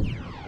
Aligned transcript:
Estamos 0.00 0.41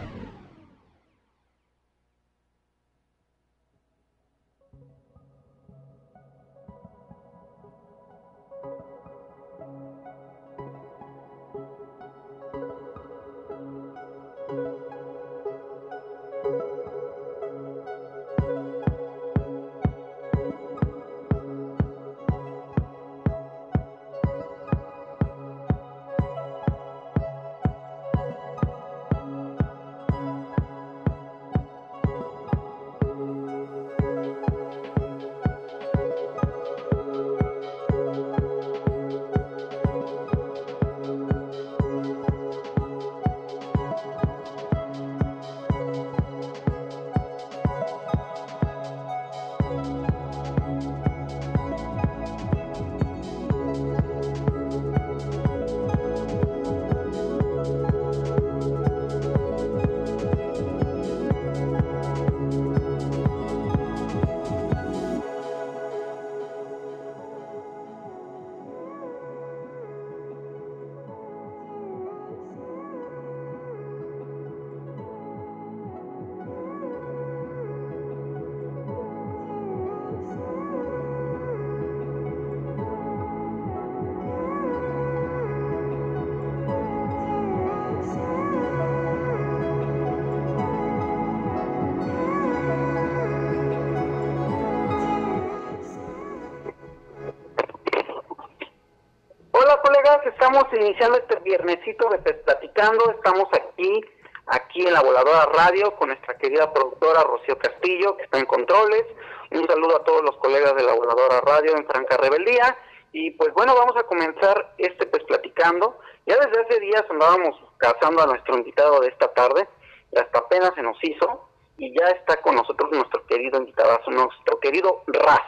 iniciando 100.74 101.18
este 101.18 101.38
viernesito 101.40 102.08
de 102.10 102.18
Platicando, 102.18 103.10
estamos 103.10 103.48
aquí, 103.52 104.00
aquí 104.46 104.86
en 104.86 104.92
la 104.92 105.02
Voladora 105.02 105.46
Radio 105.46 105.94
con 105.96 106.08
nuestra 106.08 106.36
querida 106.36 106.72
productora 106.72 107.22
Rocío 107.22 107.58
Castillo, 107.58 108.16
que 108.16 108.24
está 108.24 108.38
en 108.38 108.46
controles, 108.46 109.04
un 109.50 109.66
saludo 109.66 109.96
a 109.96 110.04
todos 110.04 110.22
los 110.22 110.36
colegas 110.38 110.74
de 110.74 110.82
la 110.82 110.94
Voladora 110.94 111.40
Radio 111.42 111.76
en 111.76 111.86
Franca 111.86 112.16
Rebeldía, 112.16 112.76
y 113.12 113.30
pues 113.32 113.52
bueno, 113.54 113.74
vamos 113.74 113.96
a 113.96 114.04
comenzar 114.04 114.74
este 114.78 115.06
pues 115.06 115.22
Platicando, 115.24 115.98
ya 116.26 116.36
desde 116.36 116.62
hace 116.62 116.80
días 116.80 117.04
andábamos 117.08 117.56
cazando 117.78 118.22
a 118.22 118.26
nuestro 118.26 118.56
invitado 118.56 119.00
de 119.00 119.08
esta 119.08 119.28
tarde, 119.34 119.68
y 120.12 120.18
hasta 120.18 120.38
apenas 120.38 120.72
se 120.74 120.82
nos 120.82 120.96
hizo, 121.02 121.48
y 121.78 121.96
ya 121.98 122.06
está 122.08 122.40
con 122.40 122.54
nosotros 122.56 122.90
nuestro 122.92 123.26
querido 123.26 123.58
invitado, 123.58 123.98
nuestro 124.08 124.58
querido 124.60 125.02
Raz. 125.06 125.42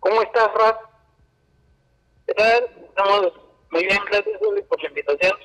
¿Cómo 0.00 0.22
estás, 0.22 0.52
Raz? 0.54 0.76
¿Qué 2.26 2.34
tal? 2.34 2.64
Estamos 2.84 3.32
muy 3.70 3.84
bien, 3.84 3.98
gracias 4.10 4.38
por 4.38 4.82
la 4.82 4.88
invitación. 4.88 5.38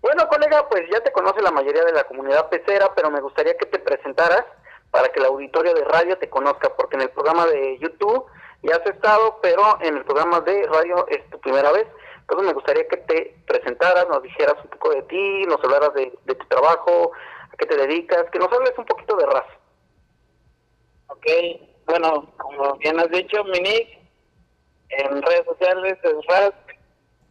Bueno, 0.00 0.26
colega, 0.28 0.66
pues 0.68 0.88
ya 0.90 1.00
te 1.00 1.12
conoce 1.12 1.42
la 1.42 1.50
mayoría 1.50 1.84
de 1.84 1.92
la 1.92 2.04
comunidad 2.04 2.48
pecera, 2.48 2.92
pero 2.94 3.10
me 3.10 3.20
gustaría 3.20 3.56
que 3.56 3.66
te 3.66 3.78
presentaras 3.78 4.44
para 4.90 5.08
que 5.08 5.20
el 5.20 5.26
auditorio 5.26 5.74
de 5.74 5.84
radio 5.84 6.18
te 6.18 6.30
conozca, 6.30 6.74
porque 6.76 6.96
en 6.96 7.02
el 7.02 7.10
programa 7.10 7.46
de 7.46 7.78
YouTube 7.78 8.24
ya 8.62 8.76
has 8.76 8.86
estado, 8.86 9.38
pero 9.42 9.78
en 9.82 9.98
el 9.98 10.04
programa 10.04 10.40
de 10.40 10.66
radio 10.66 11.06
es 11.08 11.28
tu 11.30 11.38
primera 11.40 11.70
vez. 11.72 11.86
Entonces 12.20 12.46
me 12.46 12.54
gustaría 12.54 12.86
que 12.88 12.96
te 12.96 13.36
presentaras, 13.46 14.08
nos 14.08 14.22
dijeras 14.22 14.54
un 14.62 14.70
poco 14.70 14.90
de 14.90 15.02
ti, 15.02 15.42
nos 15.46 15.62
hablaras 15.64 15.92
de, 15.94 16.12
tu 16.26 16.46
trabajo, 16.46 17.12
a 17.52 17.56
qué 17.56 17.66
te 17.66 17.76
dedicas, 17.76 18.24
que 18.30 18.38
nos 18.38 18.52
hables 18.52 18.72
un 18.78 18.86
poquito 18.86 19.16
de 19.16 19.26
RAS. 19.26 19.46
Ok, 21.08 21.26
bueno, 21.86 22.32
como 22.38 22.76
bien 22.76 22.98
has 23.00 23.10
dicho, 23.10 23.42
mi 23.44 23.58
en 24.90 25.22
redes 25.22 25.44
sociales 25.44 25.98
es 26.02 26.26
RAS, 26.26 26.52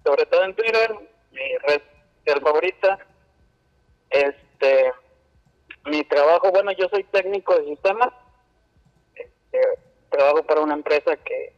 sobre 0.04 0.26
todo 0.26 0.44
en 0.44 0.56
Twitter, 0.56 0.96
mi 1.32 1.58
red 1.68 1.82
favorita. 2.42 3.00
Este, 4.10 4.94
mi 5.86 6.04
trabajo, 6.04 6.52
bueno, 6.52 6.72
yo 6.74 6.88
soy 6.90 7.04
técnico 7.06 7.56
de 7.56 7.66
sistemas. 7.66 8.10
Este, 9.16 9.60
trabajo 10.10 10.44
para 10.44 10.62
una 10.62 10.74
empresa 10.74 11.16
que 11.18 11.54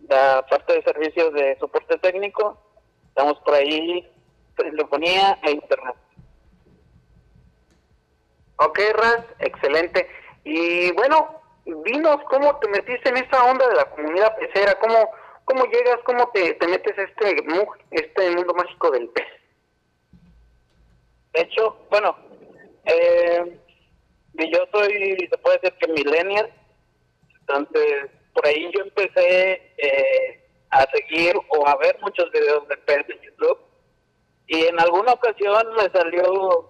da 0.00 0.44
parte 0.46 0.74
de 0.74 0.82
servicios 0.82 1.32
de 1.34 1.56
soporte 1.58 1.98
técnico. 1.98 2.58
Estamos 3.08 3.38
por 3.40 3.54
ahí, 3.54 4.08
telefonía 4.56 5.38
e 5.42 5.52
internet. 5.52 5.96
Ok, 8.56 8.78
Raz, 8.94 9.24
excelente. 9.40 10.08
Y 10.44 10.92
bueno, 10.92 11.40
dinos 11.64 12.18
cómo 12.28 12.56
te 12.58 12.68
metiste 12.68 13.08
en 13.08 13.18
esa 13.18 13.44
onda 13.44 13.68
de 13.68 13.74
la 13.74 13.84
comunidad 13.86 14.36
pecera, 14.36 14.78
cómo 14.80 15.10
¿Cómo 15.52 15.66
llegas, 15.66 15.98
cómo 16.06 16.30
te, 16.30 16.56
metes 16.66 16.98
a 16.98 17.02
este, 17.02 17.44
este 17.90 18.30
mundo 18.30 18.54
mágico 18.54 18.90
del 18.90 19.06
pez? 19.10 19.26
De 21.34 21.42
hecho, 21.42 21.76
bueno, 21.90 22.16
eh, 22.86 23.58
yo 24.32 24.64
soy, 24.72 25.28
se 25.30 25.38
puede 25.42 25.58
decir 25.58 25.78
que 25.78 25.92
millennial, 25.92 26.50
entonces 27.40 28.06
por 28.32 28.46
ahí 28.46 28.70
yo 28.72 28.82
empecé 28.82 29.74
eh, 29.76 30.48
a 30.70 30.86
seguir 30.90 31.36
o 31.36 31.68
a 31.68 31.76
ver 31.76 31.98
muchos 32.00 32.30
videos 32.30 32.66
de 32.68 32.76
pez 32.78 33.04
en 33.10 33.20
YouTube 33.20 33.60
y 34.46 34.64
en 34.64 34.80
alguna 34.80 35.12
ocasión 35.12 35.66
me 35.76 35.90
salió 35.90 36.66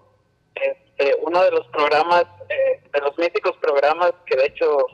este, 0.57 1.15
uno 1.23 1.41
de 1.41 1.53
los 1.53 1.69
programas, 1.69 2.25
eh, 2.49 2.83
de 2.93 3.01
los 3.01 3.17
míticos 3.17 3.57
programas 3.61 4.13
que 4.27 4.37
de 4.37 4.47
hecho 4.47 4.87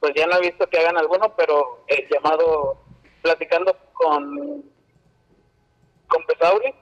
pues 0.00 0.14
ya 0.16 0.26
no 0.26 0.38
he 0.38 0.40
visto 0.40 0.66
que 0.70 0.78
hagan 0.78 0.96
alguno, 0.96 1.36
pero 1.36 1.84
el 1.86 2.08
llamado 2.08 2.88
platicando 3.22 3.76
con 3.92 4.64
con 6.10 6.24
Pesauri. 6.26 6.74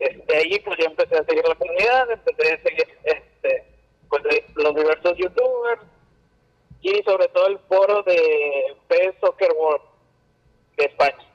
Este, 0.00 0.36
ahí 0.36 0.58
pues 0.60 0.78
yo 0.78 0.86
empecé 0.86 1.16
a 1.16 1.24
seguir 1.24 1.46
la 1.46 1.54
comunidad, 1.54 2.10
empecé 2.10 2.54
a 2.54 2.62
seguir 2.62 2.98
este, 3.04 3.64
pues, 4.08 4.22
los 4.56 4.74
diversos 4.74 5.16
youtubers 5.16 5.82
y 6.80 7.02
sobre 7.04 7.28
todo 7.28 7.46
el 7.46 7.58
foro 7.60 8.02
de 8.02 8.76
PS 8.88 9.20
Soccer 9.20 9.52
World 9.56 9.84
de 10.76 10.84
España. 10.86 11.30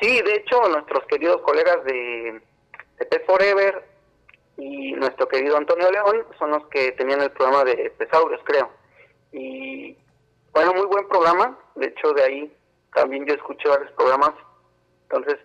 Sí, 0.00 0.22
de 0.22 0.34
hecho 0.36 0.60
nuestros 0.68 1.04
queridos 1.06 1.40
colegas 1.42 1.84
de, 1.84 2.40
de 2.98 3.06
PES 3.06 3.22
Forever 3.26 3.84
y 4.56 4.92
nuestro 4.92 5.28
querido 5.28 5.56
Antonio 5.56 5.90
León 5.90 6.26
son 6.38 6.50
los 6.50 6.66
que 6.68 6.92
tenían 6.92 7.20
el 7.20 7.30
programa 7.30 7.64
de 7.64 7.90
Pesaurios, 7.98 8.40
creo. 8.44 8.70
Y 9.32 9.96
bueno, 10.54 10.72
muy 10.72 10.86
buen 10.86 11.08
programa. 11.08 11.58
De 11.74 11.86
hecho, 11.86 12.12
de 12.12 12.22
ahí 12.22 12.56
también 12.94 13.26
yo 13.26 13.34
escuché 13.34 13.68
varios 13.68 13.90
programas, 13.92 14.32
entonces 15.02 15.38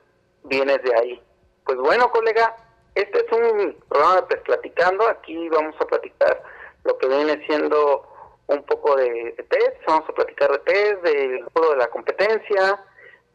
vienes 0.43 0.81
de 0.83 0.95
ahí. 0.95 1.21
Pues 1.65 1.77
bueno, 1.79 2.11
colega, 2.11 2.55
este 2.93 3.25
es 3.25 3.31
un 3.31 3.75
programa 3.89 4.17
de 4.17 4.21
pues, 4.23 4.41
Platicando, 4.41 5.07
aquí 5.07 5.49
vamos 5.49 5.75
a 5.79 5.85
platicar 5.85 6.43
lo 6.83 6.97
que 6.97 7.07
viene 7.07 7.43
siendo 7.47 8.07
un 8.47 8.63
poco 8.63 8.95
de, 8.95 9.35
test, 9.49 9.77
vamos 9.87 10.07
a 10.09 10.13
platicar 10.13 10.51
de 10.51 10.59
test, 10.59 11.01
del 11.01 11.43
juego 11.53 11.71
de 11.71 11.77
la 11.77 11.87
competencia, 11.87 12.83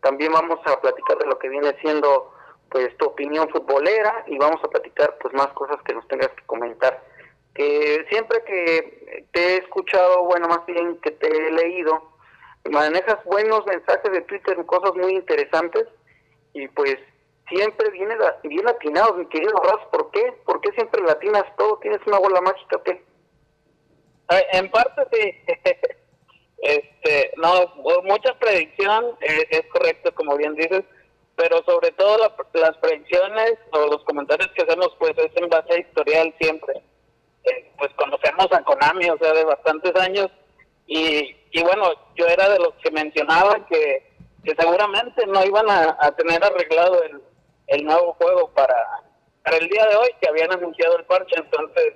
también 0.00 0.32
vamos 0.32 0.61
a 0.67 0.81
platicar 0.81 1.19
de 1.19 1.27
lo 1.27 1.38
que 1.38 1.49
viene 1.49 1.77
siendo 1.81 2.32
pues 2.69 2.97
tu 2.99 3.06
opinión 3.06 3.49
futbolera 3.50 4.25
y 4.27 4.38
vamos 4.38 4.62
a 4.65 4.69
platicar 4.69 5.17
pues 5.20 5.35
más 5.35 5.49
cosas 5.49 5.77
que 5.85 5.94
nos 5.94 6.06
tengas 6.09 6.31
que 6.31 6.44
comentar. 6.47 7.03
Que 7.55 8.05
siempre 8.11 8.43
que 8.45 9.27
te 9.33 9.41
he 9.41 9.56
escuchado, 9.59 10.25
bueno, 10.25 10.49
más 10.49 10.67
bien 10.67 10.99
que 11.01 11.12
te 11.12 11.29
he 11.29 11.53
leído, 11.53 12.15
manejas 12.71 13.23
buenos 13.25 13.65
mensajes 13.67 14.11
de 14.11 14.23
Twitter, 14.23 14.56
cosas 14.67 14.95
muy 14.95 15.12
interesantes 15.12 15.87
y 16.53 16.67
pues 16.69 16.97
siempre 17.49 17.91
viene 17.91 18.17
bien 18.45 18.69
atinado, 18.69 19.15
mi 19.15 19.27
querido 19.27 19.55
Raz, 19.62 19.87
¿por 19.93 20.11
qué? 20.11 20.33
¿Por 20.45 20.61
qué 20.61 20.73
siempre 20.73 21.03
latinas 21.03 21.45
todo? 21.56 21.79
¿Tienes 21.79 22.01
una 22.06 22.19
bola 22.19 22.41
mágica 22.41 22.77
o 22.77 22.83
qué? 22.83 23.05
En 24.53 24.71
parte 24.71 25.03
sí. 25.12 25.35
este, 26.59 27.33
no, 27.37 27.75
mucha 28.05 28.39
predicción, 28.39 29.17
eh, 29.21 29.47
es 29.51 29.67
correcto 29.67 30.15
como 30.15 30.37
bien 30.37 30.55
dices, 30.55 30.85
pero 31.37 31.62
sobre 31.65 31.93
todo 31.93 32.33
las 32.55 32.77
predicciones 32.79 33.59
o 33.73 33.87
los 33.89 34.03
comentarios 34.05 34.51
que 34.55 34.62
hacemos 34.62 34.95
pues 34.99 35.12
es 35.19 35.31
en 35.37 35.49
base 35.49 35.75
a 35.75 35.81
historial 35.81 36.35
siempre. 36.41 36.83
Pues 37.79 37.91
conocemos 37.94 38.49
a 38.52 38.62
Konami, 38.62 39.11
o 39.11 39.19
sea, 39.19 39.32
de 39.32 39.44
bastantes 39.44 39.94
años, 39.96 40.29
y, 40.87 41.37
y 41.50 41.62
bueno, 41.62 41.93
yo 42.14 42.26
era 42.26 42.49
de 42.49 42.58
los 42.58 42.75
que 42.82 42.91
mencionaba 42.91 43.64
que, 43.67 44.11
que 44.44 44.55
seguramente 44.58 45.26
no 45.26 45.44
iban 45.44 45.69
a, 45.69 45.96
a 46.00 46.11
tener 46.12 46.43
arreglado 46.43 47.02
el, 47.02 47.20
el 47.69 47.85
nuevo 47.85 48.14
juego 48.14 48.50
para, 48.55 48.76
para 49.43 49.56
el 49.58 49.69
día 49.69 49.87
de 49.87 49.96
hoy, 49.96 50.11
que 50.20 50.29
habían 50.29 50.52
anunciado 50.52 50.96
el 50.96 51.05
parche, 51.05 51.37
entonces 51.37 51.94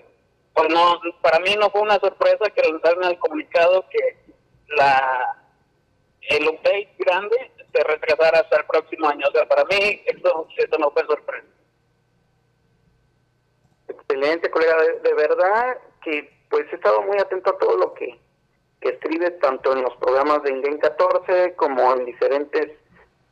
pues 0.54 0.68
no, 0.70 1.00
para 1.22 1.38
mí 1.38 1.54
no 1.56 1.70
fue 1.70 1.82
una 1.82 2.00
sorpresa 2.00 2.50
que 2.54 2.68
lanzaron 2.68 3.04
el 3.04 3.18
comunicado 3.18 3.84
que 3.90 4.34
la 4.76 5.36
el 6.28 6.48
update 6.48 6.94
grande 6.98 7.52
se 7.72 7.84
retrasara 7.84 8.40
hasta 8.40 8.56
el 8.58 8.66
próximo 8.66 9.08
año. 9.08 9.24
O 9.28 9.32
sea, 9.32 9.46
para 9.46 9.64
mí 9.64 10.02
eso, 10.04 10.48
eso 10.56 10.78
no 10.78 10.90
fue 10.90 11.06
sorpresa. 11.06 11.46
Excelente, 14.18 14.50
colega. 14.50 14.76
De, 15.02 15.14
verdad 15.14 15.78
que 16.02 16.28
pues 16.50 16.66
he 16.72 16.74
estado 16.74 17.02
muy 17.02 17.18
atento 17.18 17.50
a 17.50 17.58
todo 17.58 17.76
lo 17.76 17.94
que, 17.94 18.18
que 18.80 18.88
escribes, 18.90 19.38
tanto 19.38 19.72
en 19.72 19.82
los 19.82 19.94
programas 19.96 20.42
de 20.42 20.50
Ingame 20.50 20.78
14 20.80 21.54
como 21.54 21.92
en 21.92 22.04
diferentes 22.04 22.72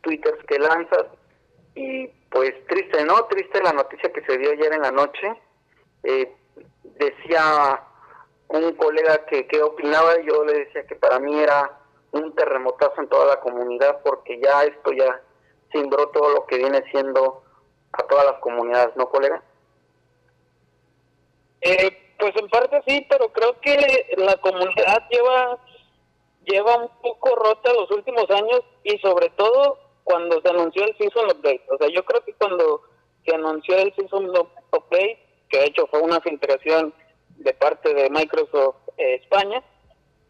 twitters 0.02 0.44
que 0.46 0.58
lanzas. 0.60 1.06
Y 1.74 2.06
pues 2.30 2.54
triste, 2.68 3.04
¿no? 3.04 3.24
Triste 3.24 3.62
la 3.62 3.72
noticia 3.72 4.12
que 4.12 4.22
se 4.22 4.38
dio 4.38 4.52
ayer 4.52 4.72
en 4.74 4.82
la 4.82 4.92
noche. 4.92 5.34
Eh, 6.04 6.32
decía 6.98 7.82
un 8.48 8.72
colega 8.76 9.26
que, 9.26 9.48
que 9.48 9.60
opinaba, 9.60 10.20
yo 10.20 10.44
le 10.44 10.66
decía 10.66 10.86
que 10.86 10.94
para 10.94 11.18
mí 11.18 11.36
era 11.36 11.80
un 12.12 12.32
terremotazo 12.36 13.00
en 13.00 13.08
toda 13.08 13.26
la 13.26 13.40
comunidad 13.40 14.00
porque 14.04 14.38
ya 14.38 14.62
esto 14.62 14.92
ya 14.92 15.20
cimbró 15.72 16.08
todo 16.10 16.32
lo 16.32 16.46
que 16.46 16.58
viene 16.58 16.84
siendo 16.92 17.42
a 17.92 18.02
todas 18.04 18.26
las 18.26 18.38
comunidades, 18.40 18.94
¿no, 18.94 19.08
colega? 19.08 19.42
Eh, 21.60 22.14
pues 22.18 22.34
en 22.36 22.48
parte 22.48 22.82
sí, 22.86 23.06
pero 23.08 23.32
creo 23.32 23.60
que 23.60 24.14
la 24.16 24.36
comunidad 24.36 25.02
lleva 25.10 25.58
lleva 26.44 26.76
un 26.76 26.90
poco 27.02 27.34
rota 27.34 27.72
los 27.72 27.90
últimos 27.90 28.30
años 28.30 28.60
y 28.84 28.96
sobre 28.98 29.30
todo 29.30 29.78
cuando 30.04 30.40
se 30.40 30.48
anunció 30.48 30.84
el 30.84 30.96
Season 30.96 31.26
Update. 31.26 31.64
O 31.70 31.76
sea, 31.76 31.88
yo 31.88 32.04
creo 32.04 32.24
que 32.24 32.32
cuando 32.34 32.82
se 33.24 33.34
anunció 33.34 33.76
el 33.76 33.92
Season 33.94 34.28
Update 34.28 35.18
que 35.48 35.58
de 35.58 35.66
hecho 35.66 35.86
fue 35.88 36.00
una 36.00 36.20
filtración 36.20 36.94
de 37.36 37.52
parte 37.54 37.92
de 37.94 38.10
Microsoft 38.10 38.76
eh, 38.96 39.16
España, 39.22 39.62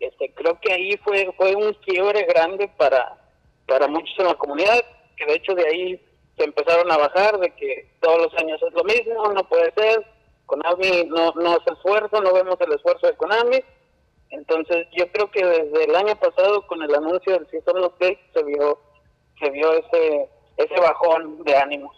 este, 0.00 0.32
creo 0.34 0.58
que 0.60 0.72
ahí 0.72 0.96
fue 0.98 1.32
fue 1.36 1.54
un 1.54 1.72
quiebre 1.74 2.24
grande 2.24 2.68
para, 2.76 3.18
para 3.66 3.86
muchos 3.88 4.14
en 4.18 4.26
la 4.26 4.34
comunidad, 4.34 4.84
que 5.16 5.26
de 5.26 5.34
hecho 5.34 5.54
de 5.54 5.66
ahí 5.66 6.00
se 6.36 6.44
empezaron 6.44 6.90
a 6.90 6.98
bajar 6.98 7.38
de 7.38 7.50
que 7.54 7.90
todos 8.00 8.22
los 8.22 8.34
años 8.34 8.60
es 8.62 8.72
lo 8.74 8.84
mismo, 8.84 9.32
no 9.32 9.48
puede 9.48 9.72
ser, 9.72 10.04
Konami 10.46 11.04
no, 11.06 11.32
no 11.32 11.58
se 11.66 11.74
esfuerza, 11.74 12.20
no 12.20 12.32
vemos 12.32 12.56
el 12.60 12.72
esfuerzo 12.72 13.06
de 13.06 13.16
Konami, 13.16 13.62
entonces 14.30 14.86
yo 14.92 15.10
creo 15.12 15.30
que 15.30 15.44
desde 15.44 15.84
el 15.84 15.94
año 15.94 16.16
pasado 16.16 16.66
con 16.66 16.82
el 16.82 16.92
anuncio 16.94 17.32
del 17.32 17.48
Season 17.50 17.84
Update 17.84 18.20
se 18.34 18.42
vio, 18.42 18.78
se 19.40 19.50
vio 19.50 19.72
ese, 19.72 20.28
ese 20.56 20.80
bajón 20.80 21.44
de 21.44 21.56
ánimos. 21.56 21.96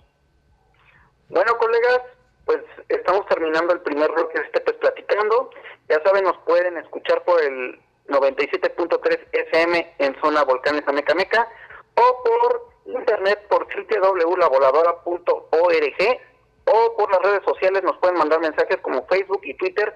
Bueno 1.28 1.56
colegas, 1.58 2.02
pues 2.44 2.58
estamos 2.88 3.26
terminando 3.26 3.74
el 3.74 3.80
primer 3.80 4.10
bloque 4.10 4.38
de 4.38 4.44
este 4.46 4.60
pues 4.60 4.76
platicando. 4.78 5.50
Ya 5.88 6.00
saben, 6.02 6.24
nos 6.24 6.38
pueden 6.38 6.76
escuchar 6.78 7.22
por 7.24 7.40
el 7.42 7.78
97.3 8.08 9.20
FM 9.32 9.94
en 9.98 10.20
zona 10.22 10.44
Volcanes 10.44 10.84
Amecameca 10.86 11.46
o 11.96 12.22
por 12.22 12.70
internet 12.86 13.46
por 13.48 13.66
www.lavoladora.org 13.66 16.20
o 16.72 16.96
por 16.96 17.10
las 17.10 17.22
redes 17.22 17.42
sociales 17.44 17.82
nos 17.82 17.96
pueden 17.98 18.18
mandar 18.18 18.40
mensajes 18.40 18.78
como 18.82 19.06
Facebook 19.06 19.40
y 19.42 19.54
Twitter 19.54 19.94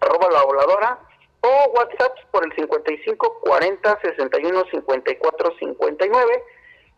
arroba 0.00 0.30
la 0.30 0.44
voladora 0.44 0.98
o 1.40 1.70
WhatsApp 1.72 2.16
por 2.30 2.44
el 2.44 2.52
55 2.54 3.40
40 3.40 4.00
61 4.00 4.64
54 4.70 5.56
59 5.58 6.44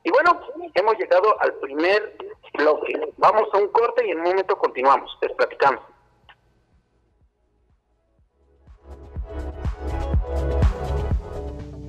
y 0.06 0.10
bueno, 0.10 0.40
hemos 0.74 0.96
llegado 0.98 1.40
al 1.40 1.52
primer 1.54 2.16
bloque. 2.56 3.12
Vamos 3.16 3.48
a 3.52 3.58
un 3.58 3.66
corte 3.66 4.06
y 4.06 4.12
en 4.12 4.18
un 4.18 4.22
momento 4.22 4.56
continuamos. 4.56 5.10
Les 5.20 5.32
platicamos. 5.32 5.82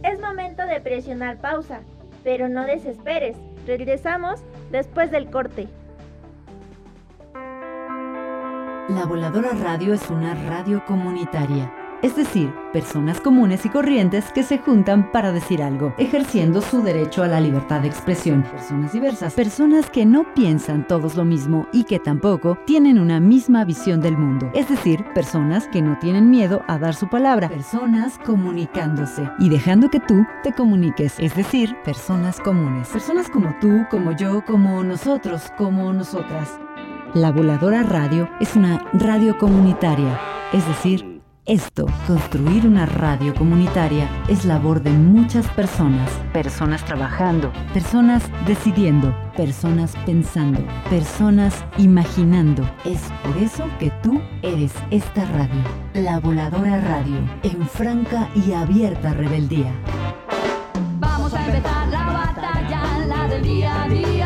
Es 0.01 0.19
momento 0.19 0.65
de 0.65 0.81
presionar 0.81 1.39
pausa, 1.39 1.81
pero 2.23 2.49
no 2.49 2.65
desesperes. 2.65 3.37
Regresamos 3.67 4.41
después 4.71 5.11
del 5.11 5.29
corte. 5.29 5.67
La 8.89 9.05
Voladora 9.05 9.51
Radio 9.51 9.93
es 9.93 10.09
una 10.09 10.33
radio 10.33 10.83
comunitaria 10.85 11.71
es 12.01 12.15
decir, 12.15 12.53
personas 12.73 13.19
comunes 13.19 13.65
y 13.65 13.69
corrientes 13.69 14.31
que 14.31 14.43
se 14.43 14.59
juntan 14.59 15.11
para 15.11 15.31
decir 15.31 15.63
algo, 15.63 15.93
ejerciendo 15.97 16.61
su 16.61 16.81
derecho 16.83 17.23
a 17.23 17.27
la 17.27 17.39
libertad 17.39 17.81
de 17.81 17.87
expresión. 17.87 18.43
Personas 18.43 18.93
diversas, 18.93 19.33
personas 19.33 19.89
que 19.89 20.05
no 20.05 20.31
piensan 20.33 20.85
todos 20.85 21.15
lo 21.15 21.25
mismo 21.25 21.67
y 21.73 21.85
que 21.85 21.99
tampoco 21.99 22.57
tienen 22.65 22.99
una 22.99 23.19
misma 23.19 23.65
visión 23.65 23.99
del 23.99 24.17
mundo. 24.17 24.51
Es 24.53 24.69
decir, 24.69 25.03
personas 25.15 25.67
que 25.67 25.81
no 25.81 25.97
tienen 25.99 26.29
miedo 26.29 26.63
a 26.67 26.77
dar 26.77 26.93
su 26.93 27.09
palabra, 27.09 27.49
personas 27.49 28.19
comunicándose 28.19 29.27
y 29.39 29.49
dejando 29.49 29.89
que 29.89 29.99
tú 29.99 30.25
te 30.43 30.53
comuniques, 30.53 31.19
es 31.19 31.35
decir, 31.35 31.75
personas 31.83 32.39
comunes. 32.39 32.89
Personas 32.89 33.29
como 33.29 33.55
tú, 33.59 33.85
como 33.89 34.15
yo, 34.15 34.45
como 34.45 34.83
nosotros, 34.83 35.51
como 35.57 35.91
nosotras. 35.93 36.59
La 37.17 37.31
Voladora 37.31 37.81
Radio 37.81 38.29
es 38.39 38.55
una 38.55 38.77
radio 38.93 39.39
comunitaria, 39.39 40.19
es 40.53 40.67
decir, 40.67 41.19
esto, 41.47 41.87
construir 42.05 42.67
una 42.67 42.85
radio 42.85 43.33
comunitaria, 43.33 44.07
es 44.27 44.45
labor 44.45 44.83
de 44.83 44.91
muchas 44.91 45.47
personas. 45.47 46.11
Personas 46.31 46.85
trabajando, 46.85 47.51
personas 47.73 48.21
decidiendo, 48.45 49.15
personas 49.35 49.95
pensando, 50.05 50.59
personas 50.91 51.65
imaginando. 51.79 52.61
Es 52.85 53.01
por 53.23 53.35
eso 53.41 53.65
que 53.79 53.91
tú 54.03 54.21
eres 54.43 54.73
esta 54.91 55.25
radio, 55.25 55.63
la 55.95 56.19
voladora 56.19 56.79
radio, 56.81 57.17
en 57.41 57.67
franca 57.67 58.29
y 58.35 58.51
abierta 58.51 59.13
rebeldía. 59.13 59.73
Vamos 60.99 61.33
a 61.33 61.43
empezar 61.47 61.87
la 61.87 62.05
batalla, 62.05 63.05
la 63.07 63.27
del 63.27 63.41
día 63.41 63.83
a 63.83 63.89
día, 63.89 64.16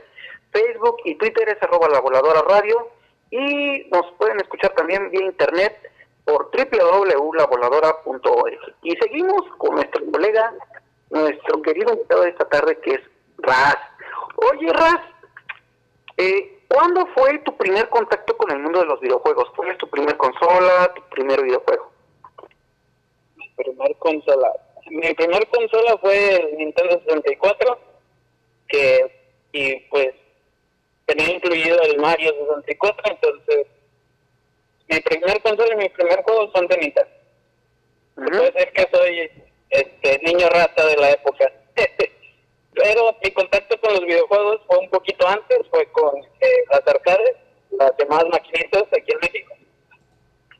Facebook 0.52 0.98
y 1.06 1.14
Twitter 1.14 1.48
es 1.48 1.62
arroba 1.62 1.88
la 1.88 2.00
Voladora 2.00 2.42
Radio 2.42 2.90
y 3.30 3.88
nos 3.90 4.12
pueden 4.18 4.38
escuchar 4.40 4.74
también 4.74 5.10
vía 5.10 5.24
internet 5.24 5.93
por 6.24 6.50
www.lavoladora.org. 6.50 8.74
Y 8.82 8.96
seguimos 8.96 9.42
con 9.58 9.76
nuestro 9.76 10.04
colega, 10.10 10.52
nuestro 11.10 11.62
querido 11.62 11.92
invitado 11.92 12.22
de 12.22 12.30
esta 12.30 12.48
tarde, 12.48 12.80
que 12.80 12.94
es 12.94 13.00
Raz. 13.38 13.76
Oye, 14.36 14.72
Raz, 14.72 15.00
eh, 16.16 16.58
¿cuándo 16.68 17.06
fue 17.14 17.38
tu 17.40 17.56
primer 17.56 17.88
contacto 17.88 18.36
con 18.36 18.50
el 18.50 18.60
mundo 18.60 18.80
de 18.80 18.86
los 18.86 19.00
videojuegos? 19.00 19.50
¿Cuál 19.54 19.70
es 19.70 19.78
tu 19.78 19.88
primer 19.88 20.16
consola, 20.16 20.92
tu 20.94 21.02
primer 21.10 21.42
videojuego? 21.42 21.92
Mi 23.36 23.48
primer 23.50 23.96
consola. 23.98 24.50
Mi 24.90 25.14
primer 25.14 25.46
consola 25.48 25.96
fue 25.98 26.36
el 26.36 26.56
Nintendo 26.56 27.00
64, 27.06 27.78
que, 28.68 29.36
y 29.52 29.76
pues 29.90 30.14
tenía 31.06 31.34
incluido 31.34 31.80
el 31.82 31.98
Mario 31.98 32.32
64, 32.32 33.12
entonces 33.12 33.66
mi 34.88 35.00
primer 35.00 35.40
consola 35.42 35.74
y 35.74 35.76
mi 35.76 35.88
primer 35.88 36.22
juego 36.22 36.50
son 36.54 36.66
de 36.66 36.76
Nintendo. 36.78 37.10
Puede 38.14 38.52
ser 38.52 38.72
que 38.72 38.88
soy 38.92 39.30
este 39.70 40.18
niño 40.24 40.48
rata 40.50 40.86
de 40.86 40.96
la 40.96 41.10
época. 41.10 41.50
Pero 42.74 43.16
mi 43.22 43.30
contacto 43.30 43.80
con 43.80 43.94
los 43.94 44.04
videojuegos 44.04 44.60
fue 44.66 44.78
un 44.78 44.90
poquito 44.90 45.26
antes, 45.26 45.58
fue 45.70 45.86
con 45.92 46.18
eh, 46.18 46.64
las 46.70 46.86
arcades, 46.86 47.36
las 47.70 47.96
demás 47.96 48.24
maquinitas 48.30 48.82
aquí 48.92 49.12
en 49.12 49.18
México. 49.20 49.54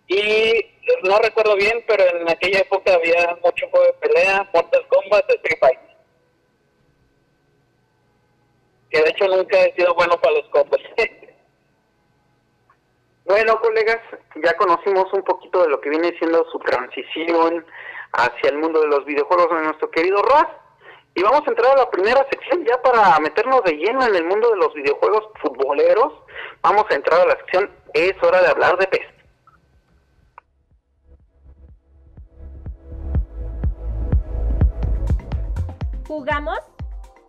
Y 0.06 0.66
no 1.02 1.18
recuerdo 1.18 1.56
bien, 1.56 1.82
pero 1.86 2.04
en 2.04 2.28
aquella 2.28 2.60
época 2.60 2.94
había 2.94 3.36
mucho 3.42 3.68
juego 3.70 3.86
de 3.86 3.92
pelea, 3.94 4.48
Mortal 4.52 4.86
Kombat, 4.88 5.30
Street 5.30 5.58
Fighter. 5.58 5.96
Que 8.90 9.02
de 9.02 9.10
hecho 9.10 9.26
nunca 9.26 9.60
he 9.60 9.74
sido 9.74 9.94
bueno 9.94 10.20
para 10.20 10.34
los 10.34 10.48
combos. 10.50 10.80
Bueno, 13.34 13.60
colegas, 13.60 13.98
ya 14.36 14.56
conocimos 14.56 15.12
un 15.12 15.22
poquito 15.24 15.64
de 15.64 15.68
lo 15.68 15.80
que 15.80 15.90
viene 15.90 16.16
siendo 16.20 16.48
su 16.52 16.58
transición 16.60 17.66
hacia 18.12 18.50
el 18.50 18.58
mundo 18.58 18.80
de 18.80 18.86
los 18.86 19.04
videojuegos 19.04 19.50
de 19.50 19.64
nuestro 19.64 19.90
querido 19.90 20.22
Ross. 20.22 20.46
Y 21.16 21.22
vamos 21.24 21.42
a 21.44 21.50
entrar 21.50 21.72
a 21.72 21.78
la 21.78 21.90
primera 21.90 22.24
sección 22.30 22.64
ya 22.64 22.80
para 22.80 23.18
meternos 23.18 23.64
de 23.64 23.72
lleno 23.72 24.06
en 24.06 24.14
el 24.14 24.24
mundo 24.24 24.50
de 24.50 24.56
los 24.58 24.72
videojuegos 24.74 25.30
futboleros. 25.42 26.12
Vamos 26.62 26.84
a 26.88 26.94
entrar 26.94 27.22
a 27.22 27.26
la 27.26 27.36
sección 27.38 27.72
Es 27.92 28.12
hora 28.22 28.40
de 28.40 28.50
hablar 28.50 28.78
de 28.78 28.86
PES. 28.86 29.06
¿Jugamos? 36.06 36.60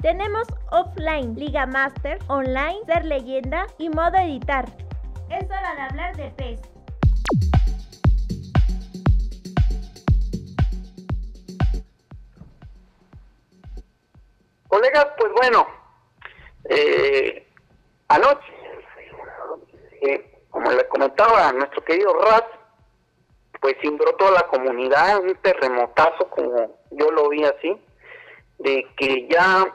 Tenemos 0.03 0.47
offline, 0.69 1.33
Liga 1.33 1.65
Master, 1.65 2.19
online, 2.27 2.81
ser 2.85 3.05
leyenda 3.05 3.65
y 3.79 3.89
modo 3.89 4.17
editar. 4.19 4.65
Es 5.29 5.46
hora 5.46 5.75
de 5.75 5.82
hablar 5.82 6.15
de 6.15 6.29
PES. 6.32 6.62
Colegas, 14.67 15.08
pues 15.17 15.32
bueno, 15.34 15.67
eh, 16.70 17.48
anoche, 18.08 18.53
eh, 20.01 20.44
como 20.50 20.72
le 20.72 20.88
comentaba 20.88 21.51
nuestro 21.53 21.84
querido 21.84 22.13
Raz, 22.22 22.44
pues 23.62 23.75
cimbró 23.82 24.15
toda 24.15 24.32
la 24.32 24.48
comunidad, 24.48 25.20
un 25.20 25.36
terremotazo 25.36 26.29
como 26.29 26.77
yo 26.91 27.12
lo 27.12 27.29
vi 27.29 27.44
así, 27.44 27.75
de 28.60 28.86
que 28.98 29.27
ya 29.27 29.65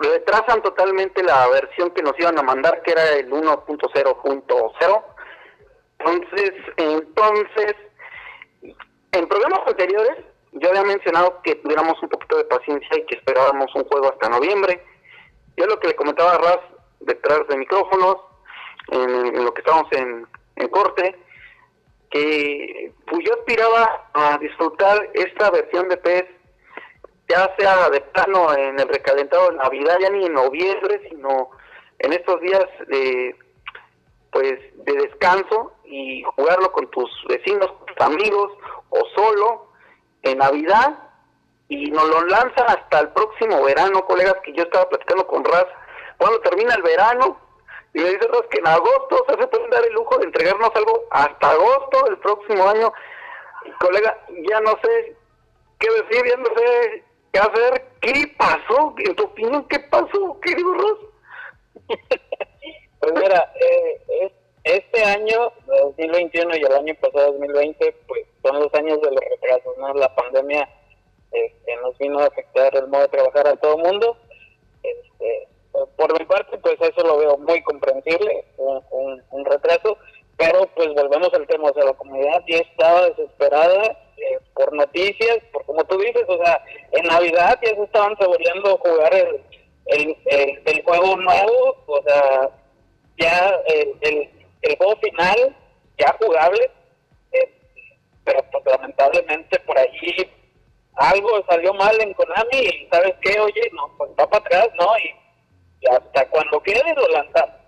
retrasan 0.00 0.62
totalmente 0.62 1.22
la 1.22 1.48
versión 1.48 1.90
que 1.90 2.02
nos 2.02 2.18
iban 2.18 2.38
a 2.38 2.42
mandar, 2.42 2.82
que 2.82 2.92
era 2.92 3.12
el 3.12 3.30
1.0.0. 3.30 5.04
Entonces, 5.98 6.52
entonces, 6.76 7.74
en 9.12 9.28
programas 9.28 9.60
anteriores, 9.66 10.18
yo 10.52 10.68
había 10.68 10.82
mencionado 10.82 11.40
que 11.42 11.56
tuviéramos 11.56 12.00
un 12.02 12.08
poquito 12.08 12.36
de 12.36 12.44
paciencia 12.44 12.98
y 12.98 13.06
que 13.06 13.16
esperábamos 13.16 13.74
un 13.74 13.84
juego 13.84 14.12
hasta 14.12 14.28
noviembre. 14.28 14.84
Yo 15.56 15.66
lo 15.66 15.78
que 15.78 15.88
le 15.88 15.96
comentaba 15.96 16.34
a 16.34 16.38
Raz 16.38 16.60
detrás 17.00 17.46
de 17.48 17.56
micrófonos, 17.56 18.16
en, 18.88 19.44
lo 19.44 19.54
que 19.54 19.60
estábamos 19.60 19.90
en, 19.92 20.26
en 20.56 20.68
corte, 20.68 21.16
que 22.10 22.92
pues 23.06 23.20
yo 23.24 23.34
aspiraba 23.34 24.08
a 24.12 24.38
disfrutar 24.38 25.10
esta 25.14 25.50
versión 25.50 25.88
de 25.88 25.96
PES 25.96 26.24
ya 27.28 27.54
sea 27.58 27.88
de 27.90 28.00
plano 28.00 28.54
en 28.54 28.78
el 28.78 28.88
recalentado 28.88 29.50
de 29.50 29.56
Navidad, 29.56 29.98
ya 30.00 30.10
ni 30.10 30.26
en 30.26 30.34
noviembre, 30.34 31.00
sino 31.08 31.50
en 31.98 32.12
estos 32.12 32.40
días 32.40 32.64
de 32.88 33.36
pues 34.30 34.58
de 34.84 34.92
descanso 34.94 35.72
y 35.84 36.24
jugarlo 36.34 36.72
con 36.72 36.90
tus 36.90 37.08
vecinos, 37.28 37.72
tus 37.86 38.00
amigos 38.04 38.52
o 38.90 39.00
solo 39.14 39.68
en 40.22 40.38
Navidad 40.38 40.98
y 41.68 41.90
nos 41.90 42.08
lo 42.08 42.26
lanzan 42.26 42.66
hasta 42.68 43.00
el 43.00 43.08
próximo 43.10 43.62
verano, 43.62 44.04
colegas, 44.04 44.34
que 44.44 44.52
yo 44.52 44.64
estaba 44.64 44.88
platicando 44.88 45.26
con 45.26 45.44
Raz, 45.44 45.66
cuando 46.18 46.40
termina 46.40 46.74
el 46.74 46.82
verano, 46.82 47.38
y 47.94 48.00
me 48.00 48.10
dice 48.10 48.28
Raz 48.28 48.42
que 48.50 48.58
en 48.58 48.66
agosto 48.66 49.24
se 49.28 49.46
pueden 49.46 49.70
dar 49.70 49.84
el 49.86 49.94
lujo 49.94 50.18
de 50.18 50.26
entregarnos 50.26 50.70
algo 50.74 51.04
hasta 51.10 51.50
agosto 51.50 52.04
del 52.04 52.18
próximo 52.18 52.68
año. 52.68 52.92
Colega, 53.78 54.18
ya 54.50 54.60
no 54.60 54.72
sé 54.82 55.16
qué 55.78 55.88
decir, 55.90 56.26
ya 56.28 56.36
no 56.36 56.46
sé 56.56 57.04
qué 57.34 57.40
hacer, 57.40 57.84
qué 58.00 58.32
pasó, 58.38 58.94
en 58.98 59.16
tu 59.16 59.24
opinión, 59.24 59.66
qué 59.68 59.80
pasó, 59.80 60.38
querido 60.40 60.72
Raz. 60.74 61.88
Pues 63.00 63.12
mira, 63.22 63.52
eh, 63.60 64.00
es- 64.22 64.32
este 64.64 65.04
año, 65.04 65.52
2021 65.66 66.56
y 66.56 66.60
el 66.62 66.72
año 66.72 66.94
pasado, 66.98 67.32
2020, 67.32 67.92
pues 68.08 68.24
son 68.42 68.58
los 68.60 68.72
años 68.72 68.98
de 69.02 69.10
los 69.10 69.20
retrasos, 69.20 69.76
¿no? 69.76 69.92
La 69.92 70.14
pandemia 70.14 70.66
este, 71.32 71.76
nos 71.82 71.98
vino 71.98 72.20
a 72.20 72.26
afectar 72.28 72.74
el 72.74 72.86
modo 72.88 73.02
de 73.02 73.08
trabajar 73.08 73.46
a 73.48 73.56
todo 73.56 73.76
el 73.76 73.82
mundo. 73.82 74.16
Este, 74.82 75.48
por 75.96 76.18
mi 76.18 76.24
parte, 76.24 76.56
pues 76.56 76.76
eso 76.80 77.06
lo 77.06 77.18
veo 77.18 77.36
muy 77.36 77.62
comprensible, 77.62 78.46
un, 78.56 78.82
un- 78.92 79.22
un 79.32 79.44
retraso, 79.44 79.98
pero 80.36 80.66
pues 80.74 80.88
volvemos 80.94 81.32
al 81.34 81.46
tema, 81.46 81.70
o 81.70 81.74
sea, 81.74 81.84
la 81.84 81.92
comunidad 81.94 82.42
ya 82.46 82.58
estaba 82.58 83.08
desesperada 83.10 83.82
eh, 84.16 84.38
por 84.54 84.72
noticias, 84.72 85.38
por 85.52 85.64
como 85.64 85.84
tú 85.84 85.98
dices, 85.98 86.24
o 86.28 86.36
sea, 86.42 86.62
en 86.92 87.06
Navidad 87.06 87.58
ya 87.62 87.74
se 87.74 87.82
estaban 87.82 88.16
saboreando 88.18 88.76
jugar 88.78 89.14
el, 89.14 89.42
el, 89.86 90.62
el, 90.64 90.82
juego 90.84 91.16
nuevo, 91.16 91.76
o 91.86 92.02
sea, 92.02 92.50
ya 93.18 93.56
el, 93.66 93.94
el, 94.00 94.30
el 94.62 94.76
juego 94.76 94.96
final, 94.96 95.56
ya 95.98 96.16
jugable, 96.20 96.70
eh, 97.32 97.52
pero 98.24 98.44
pues 98.50 98.64
lamentablemente 98.66 99.60
por 99.60 99.78
ahí 99.78 100.30
algo 100.96 101.44
salió 101.48 101.74
mal 101.74 102.00
en 102.00 102.14
Konami 102.14 102.58
y 102.58 102.88
sabes 102.90 103.14
qué, 103.20 103.38
oye, 103.40 103.70
no, 103.72 103.92
pues 103.98 104.10
va 104.18 104.28
para 104.28 104.44
atrás, 104.44 104.68
¿no? 104.78 104.86
Y, 104.98 105.14
y 105.80 105.86
hasta 105.88 106.28
cuando 106.30 106.60
quede 106.62 106.94
lo 106.94 107.06
lanzamos. 107.08 107.63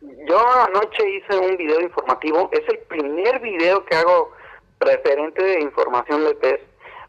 Yo 0.00 0.38
anoche 0.38 1.10
hice 1.10 1.38
un 1.38 1.56
video 1.56 1.80
informativo, 1.80 2.48
es 2.52 2.62
el 2.68 2.78
primer 2.80 3.40
video 3.40 3.84
que 3.84 3.96
hago 3.96 4.30
referente 4.78 5.42
de 5.42 5.60
información 5.60 6.24
de 6.24 6.34
PES. 6.36 6.60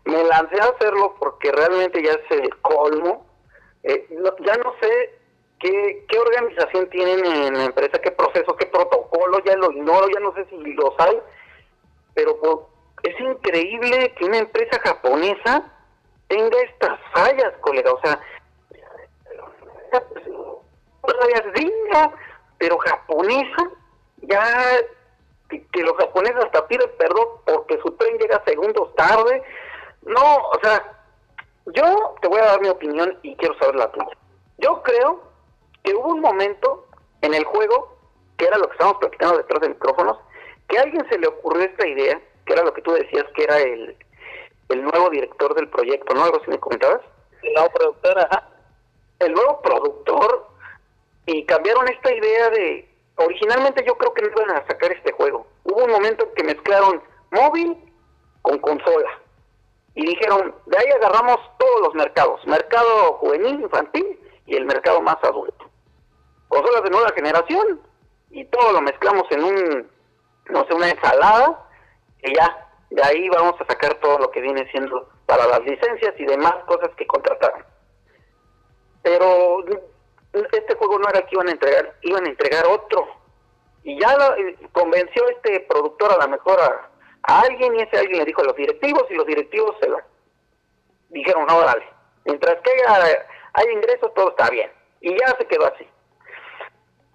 Me 0.06 0.24
lancé 0.24 0.60
a 0.60 0.66
hacerlo 0.66 1.16
porque 1.20 1.52
realmente 1.52 2.02
ya 2.04 2.14
es 2.14 2.32
el 2.32 2.50
colmo. 2.62 3.28
Eh, 3.84 4.08
ya 4.44 4.56
no 4.58 4.74
sé 4.82 5.20
qué, 5.60 6.06
qué 6.08 6.18
organización 6.18 6.90
tienen 6.90 7.26
en 7.26 7.58
la 7.58 7.66
empresa, 7.66 8.02
qué 8.02 8.12
proceso, 8.12 8.56
qué 8.56 8.66
protocolo, 8.66 9.40
ya 9.46 9.56
lo 9.56 9.72
ignoro, 9.72 10.08
ya 10.10 10.20
no 10.20 10.34
sé 10.34 10.46
si 10.46 10.58
los 10.74 10.94
hay, 10.98 11.20
pero 12.16 12.40
pues, 12.40 12.56
es 13.04 13.20
increíble 13.20 14.14
que 14.18 14.26
una 14.26 14.40
empresa 14.40 14.80
japonesa 14.84 15.72
tenga 16.28 16.60
estas 16.62 17.00
fallas, 17.14 17.54
colega. 17.62 17.92
O 17.92 18.02
sea, 18.02 18.20
todavía 21.02 21.38
es 21.38 21.54
gringa, 21.54 22.14
pero 22.60 22.78
japonesa, 22.78 23.72
ya 24.22 24.44
que, 25.50 25.66
que 25.68 25.82
los 25.82 25.98
japoneses 25.98 26.46
hasta 26.46 26.68
piden 26.68 26.92
perdón 26.98 27.28
porque 27.46 27.80
su 27.82 27.92
tren 27.94 28.18
llega 28.20 28.44
segundos 28.46 28.94
tarde. 28.96 29.42
No, 30.04 30.38
o 30.38 30.60
sea, 30.62 31.00
yo 31.68 32.16
te 32.22 32.28
voy 32.28 32.40
a 32.40 32.46
dar 32.46 32.62
mi 32.62 32.70
opinión 32.70 33.18
y 33.24 33.36
quiero 33.36 33.58
saber 33.58 33.76
la 33.76 33.92
tuya. 33.92 34.16
Yo 34.60 34.84
creo 34.84 35.24
que 35.84 35.96
hubo 35.96 36.10
un 36.10 36.22
momento 36.22 36.86
en 37.22 37.34
el 37.34 37.44
juego, 37.46 37.98
que 38.38 38.46
era 38.46 38.58
lo 38.58 38.68
que 38.68 38.74
estábamos 38.74 39.00
platicando 39.00 39.38
detrás 39.38 39.62
de 39.62 39.70
micrófonos, 39.70 40.18
que 40.68 40.78
a 40.78 40.84
alguien 40.84 41.08
se 41.10 41.18
le 41.18 41.28
ocurrió 41.28 41.64
esta 41.64 41.88
idea, 41.88 42.22
que 42.46 42.54
era 42.54 42.64
lo 42.64 42.74
que 42.74 42.82
tú 42.82 42.92
decías 42.92 43.26
que 43.36 43.44
era 43.44 43.58
el, 43.58 43.98
el 44.70 44.84
nuevo 44.84 45.10
director 45.10 45.54
del 45.56 45.70
proyecto, 45.70 46.14
¿no? 46.14 46.24
Algo 46.24 46.38
así 46.42 46.50
me 46.50 46.60
comentabas. 46.60 47.02
El 47.42 47.54
nuevo 47.54 47.70
productor, 47.72 48.20
ajá. 48.20 48.50
El 49.20 49.34
nuevo 49.34 49.62
productor 49.62 50.48
y 51.32 51.46
cambiaron 51.46 51.88
esta 51.88 52.12
idea 52.12 52.50
de 52.50 52.90
originalmente 53.16 53.84
yo 53.86 53.96
creo 53.98 54.14
que 54.14 54.24
no 54.24 54.30
iban 54.30 54.58
a 54.58 54.66
sacar 54.66 54.92
este 54.92 55.12
juego. 55.12 55.46
Hubo 55.64 55.86
un 55.86 55.92
momento 55.92 56.26
en 56.26 56.34
que 56.34 56.44
mezclaron 56.44 57.04
móvil 57.30 57.78
con 58.42 58.58
consola 58.58 59.10
y 59.94 60.08
dijeron, 60.08 60.56
de 60.66 60.78
ahí 60.78 60.90
agarramos 60.90 61.38
todos 61.60 61.82
los 61.82 61.94
mercados, 61.94 62.46
mercado 62.48 63.14
juvenil, 63.20 63.62
infantil 63.62 64.20
y 64.48 64.56
el 64.56 64.66
mercado 64.66 65.02
más 65.02 65.18
adulto. 65.22 65.70
Consolas 66.48 66.84
de 66.84 66.90
nueva 66.90 67.12
generación 67.12 67.80
y 68.32 68.46
todo 68.46 68.74
lo 68.74 68.82
mezclamos 68.82 69.26
en 69.30 69.44
un, 69.44 69.92
no 70.50 70.66
sé, 70.66 70.74
una 70.74 70.90
ensalada 70.90 71.64
y 72.24 72.34
ya, 72.34 72.70
de 72.90 73.04
ahí 73.04 73.30
vamos 73.30 73.54
a 73.62 73.68
sacar 73.68 73.94
todo 74.00 74.18
lo 74.18 74.32
que 74.32 74.42
viene 74.42 74.68
siendo 74.72 75.08
para 75.28 75.46
las 75.46 75.60
licencias 75.62 76.16
y 76.18 76.26
demás 76.26 76.56
cosas 76.66 76.90
que 76.98 77.06
contrataron. 77.06 77.64
Pero 79.04 79.64
este 80.34 80.76
juego 80.76 81.00
no 81.00 81.10
era 81.10 81.22
que 81.22 81.36
iban 81.36 81.48
a 81.48 81.52
entregar, 81.52 81.96
iban 82.02 82.26
a 82.26 82.30
entregar 82.30 82.66
otro. 82.68 83.08
Y 83.84 84.00
ya 84.00 84.16
eh, 84.38 84.56
convenció 84.72 85.28
este 85.30 85.62
productor 85.62 86.12
a 86.14 86.26
lo 86.26 86.30
mejor 86.30 86.60
a, 86.62 86.90
alguien 87.24 87.76
y 87.76 87.82
ese 87.82 87.98
alguien 87.98 88.20
le 88.20 88.26
dijo 88.26 88.42
a 88.42 88.46
los 88.46 88.56
directivos 88.56 89.06
y 89.10 89.14
los 89.14 89.26
directivos 89.26 89.76
se 89.82 89.90
la 89.90 90.04
dijeron, 91.10 91.46
no, 91.48 91.62
dale. 91.62 91.88
Mientras 92.26 92.58
que 92.62 92.72
haya, 92.88 93.26
haya 93.54 93.72
ingresos, 93.72 94.14
todo 94.14 94.30
está 94.30 94.50
bien. 94.50 94.72
Y 95.02 95.12
ya 95.18 95.36
se 95.38 95.46
quedó 95.46 95.66
así. 95.66 95.88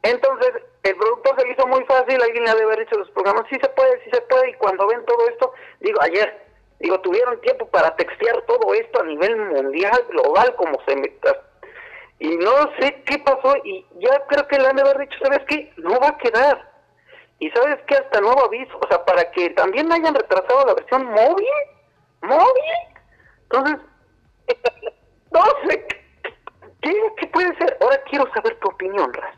Entonces, 0.03 0.53
el 0.83 0.97
productor 0.97 1.41
se 1.41 1.47
le 1.47 1.53
hizo 1.53 1.67
muy 1.67 1.83
fácil, 1.85 2.21
alguien 2.21 2.45
le 2.45 2.51
ha 2.51 2.55
de 2.55 2.63
haber 2.63 2.81
dicho 2.81 2.99
los 2.99 3.11
programas, 3.13 3.47
sí 3.49 3.57
se 3.61 3.69
puede, 3.71 4.05
sí 4.05 4.11
se 4.13 4.21
puede, 4.23 4.51
y 4.51 4.55
cuando 4.55 4.87
ven 4.87 5.05
todo 5.07 5.27
esto, 5.29 5.53
digo, 5.81 5.99
ayer, 6.03 6.47
digo, 6.79 7.01
tuvieron 7.01 7.41
tiempo 7.41 7.67
para 7.69 7.97
textear 7.97 8.43
todo 8.43 8.75
esto 8.75 9.01
a 9.01 9.05
nivel 9.05 9.37
mundial, 9.37 10.05
global, 10.11 10.55
como 10.57 10.79
se. 10.87 10.95
Y 12.19 12.37
no 12.37 12.71
sé 12.79 13.03
qué 13.07 13.19
pasó, 13.19 13.55
y 13.65 13.85
ya 13.99 14.25
creo 14.29 14.47
que 14.47 14.59
le 14.59 14.69
han 14.69 14.77
de 14.77 14.83
haber 14.83 14.99
dicho, 14.99 15.19
¿sabes 15.23 15.41
qué? 15.49 15.73
No 15.77 15.99
va 16.01 16.09
a 16.09 16.19
quedar. 16.19 16.73
Y 17.41 17.51
¿sabes 17.51 17.79
qué? 17.87 17.97
Hasta 17.97 18.21
nuevo 18.21 18.45
aviso, 18.45 18.79
o 18.81 18.89
sea, 18.89 19.05
para 19.05 19.31
que 19.33 19.51
también 19.51 19.93
hayan 19.93 20.15
retrasado 20.15 20.67
la 20.67 20.75
versión 20.75 21.05
móvil, 21.07 21.47
móvil. 22.23 22.65
Entonces, 23.43 23.77
no 25.33 25.45
sé, 25.69 25.87
¿qué, 26.81 27.27
puede 27.33 27.57
ser? 27.59 27.77
Ahora 27.81 28.03
quiero 28.09 28.33
saber 28.33 28.59
tu 28.61 28.69
opinión, 28.69 29.13
Raz. 29.13 29.37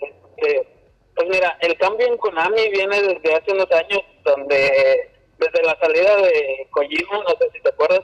Este, 0.00 0.68
pues 1.16 1.28
mira, 1.28 1.56
el 1.60 1.76
cambio 1.78 2.06
en 2.06 2.18
Konami 2.18 2.68
viene 2.70 3.00
desde 3.00 3.34
hace 3.34 3.52
unos 3.52 3.70
años, 3.72 4.00
donde 4.24 5.10
desde 5.38 5.62
la 5.62 5.78
salida 5.80 6.16
de 6.16 6.68
Kojima, 6.70 7.18
no 7.18 7.28
sé 7.28 7.50
si 7.52 7.60
te 7.60 7.70
acuerdas, 7.70 8.02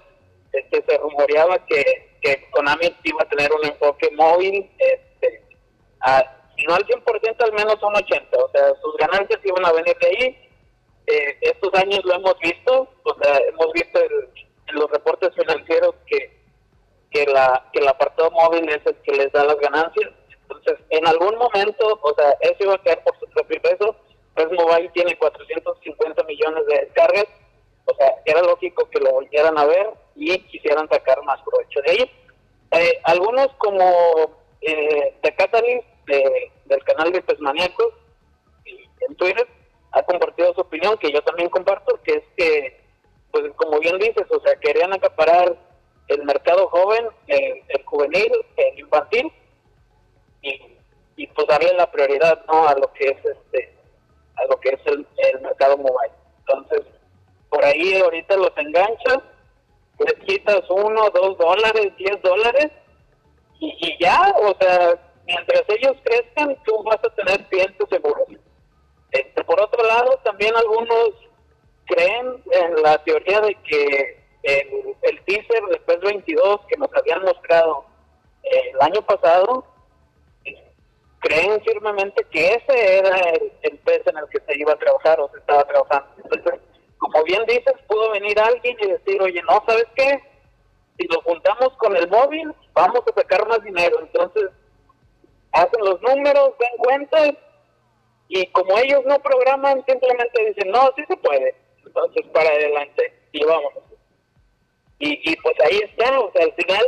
este, 0.53 0.85
se 0.89 0.99
rumoreaba 0.99 1.65
que, 1.67 2.10
que 2.21 2.49
Konami 2.51 2.95
iba 3.05 3.23
a 3.23 3.29
tener 3.29 3.51
un 3.53 3.65
enfoque 3.65 4.11
móvil, 4.13 4.71
este, 4.79 5.43
a- 6.01 6.37
si 6.57 6.65
no 6.67 6.75
al 6.75 6.85
100%, 6.87 7.45
al 7.45 7.53
menos 7.53 7.83
un 7.83 7.95
80%. 7.95 8.45
O 8.45 8.51
sea, 8.51 8.69
sus 8.83 8.97
ganancias 8.97 9.41
iban 9.45 9.65
a 9.65 9.73
venir 9.73 9.97
de 9.99 10.07
ahí. 10.07 10.49
Eh, 11.07 11.39
estos 11.41 11.73
años 11.75 12.01
lo 12.05 12.15
hemos 12.15 12.39
visto, 12.41 12.89
o 13.03 13.15
sea, 13.23 13.39
hemos 13.49 13.73
visto 13.73 13.99
el- 13.99 14.29
en 14.69 14.75
los 14.77 14.91
reportes 14.91 15.31
financieros 15.35 15.95
que 16.07 16.39
que 17.11 17.27
la 17.27 17.69
que 17.73 17.81
el 17.81 17.89
apartado 17.89 18.31
móvil 18.31 18.69
es 18.69 18.87
el 18.87 18.95
que 19.03 19.13
les 19.13 19.33
da 19.33 19.43
las 19.45 19.57
ganancias. 19.59 20.11
Entonces, 20.43 20.79
en 20.91 21.05
algún 21.09 21.37
momento, 21.39 21.99
o 22.03 22.15
sea, 22.15 22.37
eso 22.41 22.57
iba 22.61 22.75
a 22.75 22.83
quedar 22.83 23.03
por 23.03 23.19
su 23.19 23.27
propio 23.31 23.61
peso. 23.63 23.97
Pues 24.35 24.47
Mobile 24.53 24.89
tiene 24.95 25.19
450 25.19 26.23
millones 26.23 26.65
de 26.67 26.79
descargas. 26.79 27.27
O 27.87 27.95
sea, 27.97 28.15
era 28.25 28.43
lógico 28.43 28.89
que 28.91 29.01
lo 29.01 29.11
volvieran 29.11 29.59
a 29.59 29.65
ver 29.67 29.91
y 30.21 30.39
quisieran 30.41 30.89
sacar 30.89 31.23
más 31.25 31.41
provecho 31.43 31.81
de 31.83 31.91
ahí. 31.93 32.11
Eh, 32.73 33.01
algunos 33.05 33.49
como 33.59 34.37
eh, 34.61 35.17
The 35.23 35.35
Catalyst 35.35 35.87
de- 36.07 36.53
del 36.67 36.85
canal 36.85 37.11
de 37.11 37.23
Pesmaníacos 37.23 37.95
en 38.65 39.15
Twitter 39.17 39.47
ha 39.93 40.03
compartido 40.03 40.53
su 40.55 40.61
opinión 40.61 40.97
que 40.99 41.11
yo 41.11 41.23
también 41.23 41.49
comparto, 41.49 41.99
que 42.05 42.13
es 42.13 42.23
que, 42.37 42.81
pues 43.33 43.45
como 43.57 43.81
bien 43.81 43.99
dices, 43.99 44.27
o 44.31 44.41
sea, 44.41 44.55
querían 44.57 44.93
acaparar 44.93 45.57
el 46.09 46.25
mercado 46.25 46.69
joven, 46.69 47.09
el, 47.27 47.63
juvenil, 47.85 48.31
el 48.57 48.79
infantil 48.79 49.33
y, 50.43 50.77
y 51.17 51.27
pues 51.29 51.47
darle 51.49 51.73
la 51.75 51.91
prioridad 51.91 52.45
no 52.47 52.69
a 52.69 52.75
lo 52.75 52.93
que 52.93 53.07
es 53.09 53.25
este 53.25 53.75
a 54.37 54.45
lo 54.47 54.59
que 54.61 54.71
es 54.71 54.81
el, 54.87 55.07
el 55.33 55.41
mercado 55.41 55.77
mobile. 55.77 56.13
Entonces, 56.41 56.83
por 57.49 57.65
ahí 57.65 58.01
ahorita 58.01 58.37
los 58.37 58.53
enganchas, 58.57 59.19
les 60.05 60.25
quitas 60.27 60.63
uno, 60.69 61.11
dos 61.11 61.39
dólares, 61.39 61.93
diez 61.97 62.21
dólares 62.23 62.71
y, 63.61 63.97
ya, 64.03 64.35
o 64.41 64.55
sea, 64.59 64.99
mientras 65.27 65.63
ellos 65.69 65.97
crezcan, 66.03 66.57
tú 66.65 66.83
vas 66.83 66.99
a 67.05 67.15
tener 67.15 67.45
clientes 67.49 67.87
seguros. 67.91 68.27
Este, 69.11 69.45
por 69.45 69.61
otro 69.61 69.85
lado, 69.85 70.19
también 70.25 70.57
algunos 70.57 71.11
creen 71.85 72.43
en 72.53 72.83
la 72.83 72.97
teoría 73.05 73.41
de 73.41 73.55
que 73.57 74.25
el, 74.45 74.97
el 75.03 75.25
teaser 75.25 75.63
de 75.67 75.81
PES 75.81 76.01
22 76.01 76.61
que 76.69 76.79
nos 76.79 76.89
habían 76.95 77.23
mostrado 77.23 77.85
eh, 78.45 78.71
el 78.73 78.81
año 78.81 79.03
pasado, 79.03 79.67
creen 81.21 81.61
firmemente 81.63 82.25
que 82.31 82.55
ese 82.55 82.99
era 82.99 83.19
el, 83.31 83.53
el 83.63 83.81
en 83.87 84.17
el 84.17 84.29
que 84.31 84.41
se 84.41 84.59
iba 84.59 84.73
a 84.73 84.79
trabajar 84.79 85.21
o 85.21 85.31
se 85.31 85.39
estaba 85.39 85.65
trabajando. 85.65 86.09
Entonces, 86.25 86.61
como 87.01 87.25
bien 87.25 87.43
dices, 87.47 87.75
pudo 87.89 88.11
venir 88.13 88.39
alguien 88.39 88.77
y 88.79 88.87
decir, 88.87 89.21
oye, 89.23 89.43
no, 89.43 89.63
¿sabes 89.67 89.87
qué? 89.97 90.21
Si 90.99 91.09
lo 91.09 91.21
juntamos 91.23 91.71
con 91.79 91.97
el 91.97 92.09
móvil, 92.09 92.53
vamos 92.75 93.01
a 93.01 93.21
sacar 93.21 93.49
más 93.49 93.63
dinero. 93.65 94.01
Entonces, 94.01 94.51
hacen 95.53 95.81
los 95.83 96.01
números, 96.03 96.53
ven 96.59 96.77
cuentas, 96.77 97.31
y 98.29 98.47
como 98.49 98.79
ellos 98.79 99.03
no 99.07 99.19
programan, 99.19 99.83
simplemente 99.87 100.45
dicen, 100.45 100.71
no, 100.71 100.93
sí 100.95 101.03
se 101.09 101.17
puede. 101.17 101.55
Entonces, 101.85 102.27
para 102.35 102.51
adelante, 102.51 103.19
y 103.33 103.45
vamos. 103.45 103.73
Y, 104.99 105.33
y 105.33 105.37
pues 105.37 105.57
ahí 105.65 105.81
está, 105.83 106.21
o 106.21 106.31
sea, 106.33 106.45
al 106.45 106.53
final, 106.53 106.85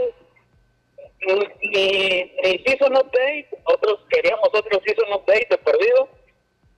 ni, 1.22 1.34
ni, 1.70 2.32
ni 2.42 2.58
se 2.58 2.76
hizo 2.76 2.86
un 2.86 2.98
update, 2.98 3.48
otros 3.64 4.00
queríamos 4.10 4.46
otros 4.52 4.82
hizo 4.86 5.06
un 5.06 5.14
update 5.14 5.46
de 5.48 5.58
perdido, 5.58 6.08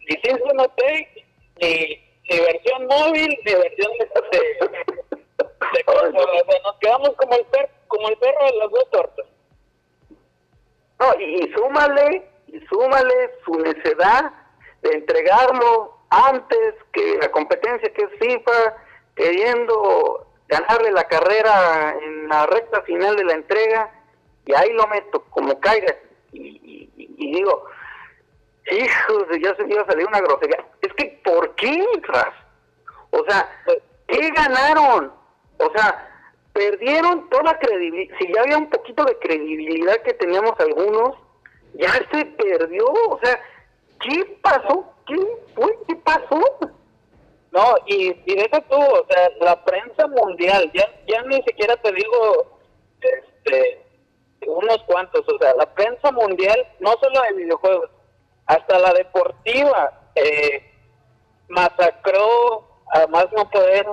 ni 0.08 0.16
se 0.22 0.30
hizo 0.30 0.44
un 0.44 0.60
update, 0.60 1.26
ni, 1.60 2.13
ni 2.30 2.38
versión 2.40 2.86
móvil, 2.86 3.38
ni 3.44 3.54
versión 3.54 3.92
de, 3.98 4.38
de, 4.38 5.18
de 5.72 5.84
consola. 5.84 6.32
O 6.42 6.50
sea, 6.50 6.60
nos 6.64 6.76
quedamos 6.78 7.10
como 7.16 7.34
el, 7.34 7.44
per, 7.46 7.70
como 7.88 8.08
el 8.08 8.16
perro 8.18 8.44
de 8.46 8.56
las 8.56 8.70
dos 8.70 8.90
tortas. 8.90 9.26
No, 11.00 11.20
y, 11.20 11.44
y 11.44 11.52
súmale, 11.52 12.28
y 12.48 12.60
súmale 12.66 13.30
su 13.44 13.52
necedad 13.58 14.32
de 14.82 14.92
entregarlo 14.92 15.98
antes 16.10 16.74
que 16.92 17.18
la 17.20 17.30
competencia 17.30 17.92
que 17.92 18.02
es 18.02 18.10
FIFA, 18.20 18.76
queriendo 19.16 20.26
ganarle 20.48 20.92
la 20.92 21.04
carrera 21.04 21.96
en 22.00 22.28
la 22.28 22.46
recta 22.46 22.82
final 22.82 23.16
de 23.16 23.24
la 23.24 23.32
entrega 23.34 23.90
y 24.46 24.54
ahí 24.54 24.72
lo 24.72 24.86
meto 24.86 25.24
como 25.30 25.58
caiga 25.58 25.96
y, 26.32 26.38
y- 26.96 27.14
y 27.18 27.32
digo, 27.34 27.64
hijos, 28.70 29.28
de- 29.28 29.40
ya 29.40 29.54
se 29.56 29.64
me 29.64 29.74
iba 29.74 29.82
a 29.82 29.86
salir 29.86 30.06
una 30.06 30.20
grosería. 30.20 30.64
Es 30.80 30.92
que, 30.94 31.20
¿por 31.24 31.54
qué, 31.56 31.84
Ras? 32.02 32.34
O 33.10 33.24
sea, 33.28 33.48
¿qué 34.06 34.30
ganaron? 34.30 35.12
O 35.58 35.70
sea, 35.74 36.10
perdieron 36.52 37.28
toda 37.30 37.58
credibilidad. 37.58 38.16
Si 38.18 38.32
ya 38.32 38.42
había 38.42 38.58
un 38.58 38.70
poquito 38.70 39.04
de 39.04 39.18
credibilidad 39.18 39.96
que 40.02 40.14
teníamos 40.14 40.58
algunos, 40.58 41.16
ya 41.74 41.92
se 42.12 42.24
perdió. 42.24 42.86
O 42.86 43.18
sea, 43.22 43.40
¿qué 44.00 44.38
pasó? 44.42 44.92
¿Qué 45.06 45.16
fue? 45.54 45.78
¿Qué 45.86 45.96
pasó? 45.96 46.40
No, 47.52 47.64
y, 47.86 48.08
y 48.26 48.34
deja 48.34 48.60
tú, 48.62 48.76
o 48.76 49.06
sea, 49.08 49.30
la 49.40 49.64
prensa 49.64 50.08
mundial, 50.08 50.68
ya, 50.74 50.90
ya 51.06 51.22
ni 51.22 51.40
siquiera 51.42 51.76
te 51.76 51.92
digo 51.92 52.58
este, 53.00 53.80
unos 54.46 54.82
cuantos, 54.88 55.24
o 55.28 55.38
sea, 55.38 55.54
la 55.54 55.72
prensa 55.72 56.10
mundial, 56.10 56.56
no 56.80 56.94
solo 57.00 57.20
de 57.22 57.34
videojuegos, 57.34 57.90
hasta 58.46 58.78
la 58.78 58.92
deportiva, 58.92 60.10
eh, 60.14 60.70
masacró 61.48 62.68
a 62.92 63.06
más 63.08 63.26
no 63.32 63.48
poder 63.50 63.86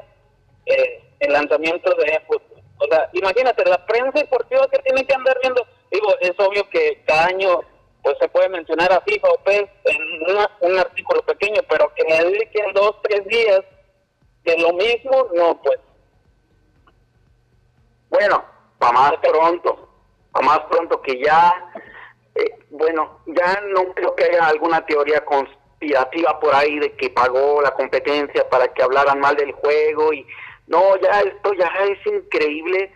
eh, 0.65 1.03
el 1.19 1.33
lanzamiento 1.33 1.93
de 1.95 2.19
fútbol. 2.27 2.61
O 2.79 2.85
sea, 2.89 3.09
imagínate, 3.13 3.63
la 3.65 3.85
prensa 3.85 4.11
deportiva 4.19 4.67
que 4.67 4.79
tiene 4.79 5.05
que 5.05 5.13
andar 5.13 5.37
viendo, 5.41 5.65
digo, 5.91 6.07
es 6.19 6.33
obvio 6.39 6.67
que 6.69 7.03
cada 7.05 7.25
año 7.27 7.61
pues 8.03 8.17
se 8.19 8.27
puede 8.29 8.49
mencionar 8.49 8.91
a 8.91 9.01
FIFA 9.01 9.27
o 9.29 9.37
PES 9.43 9.69
en 9.85 10.31
una- 10.31 10.49
un 10.61 10.79
artículo 10.79 11.21
pequeño, 11.21 11.61
pero 11.69 11.93
que 11.93 12.03
le 12.03 12.23
dediquen 12.23 12.73
dos, 12.73 12.95
tres 13.03 13.23
días 13.27 13.61
de 14.43 14.57
lo 14.57 14.73
mismo, 14.73 15.27
no, 15.35 15.61
pues. 15.61 15.79
Bueno, 18.09 18.43
para 18.79 18.91
más 18.93 19.13
pronto, 19.21 19.87
para 20.31 20.45
más 20.47 20.59
pronto 20.61 20.99
que 21.01 21.21
ya, 21.23 21.53
eh, 22.35 22.59
bueno, 22.69 23.19
ya 23.27 23.61
no 23.73 23.93
creo 23.93 24.15
que 24.15 24.25
haya 24.25 24.47
alguna 24.47 24.85
teoría 24.85 25.23
conspirativa 25.25 26.39
por 26.39 26.53
ahí 26.55 26.79
de 26.79 26.93
que 26.93 27.09
pagó 27.09 27.61
la 27.61 27.71
competencia 27.71 28.47
para 28.49 28.67
que 28.69 28.83
hablaran 28.83 29.19
mal 29.19 29.35
del 29.35 29.51
juego 29.53 30.13
y 30.13 30.25
no, 30.67 30.95
ya 30.97 31.21
esto 31.21 31.53
ya 31.53 31.69
es 31.85 32.05
increíble 32.05 32.93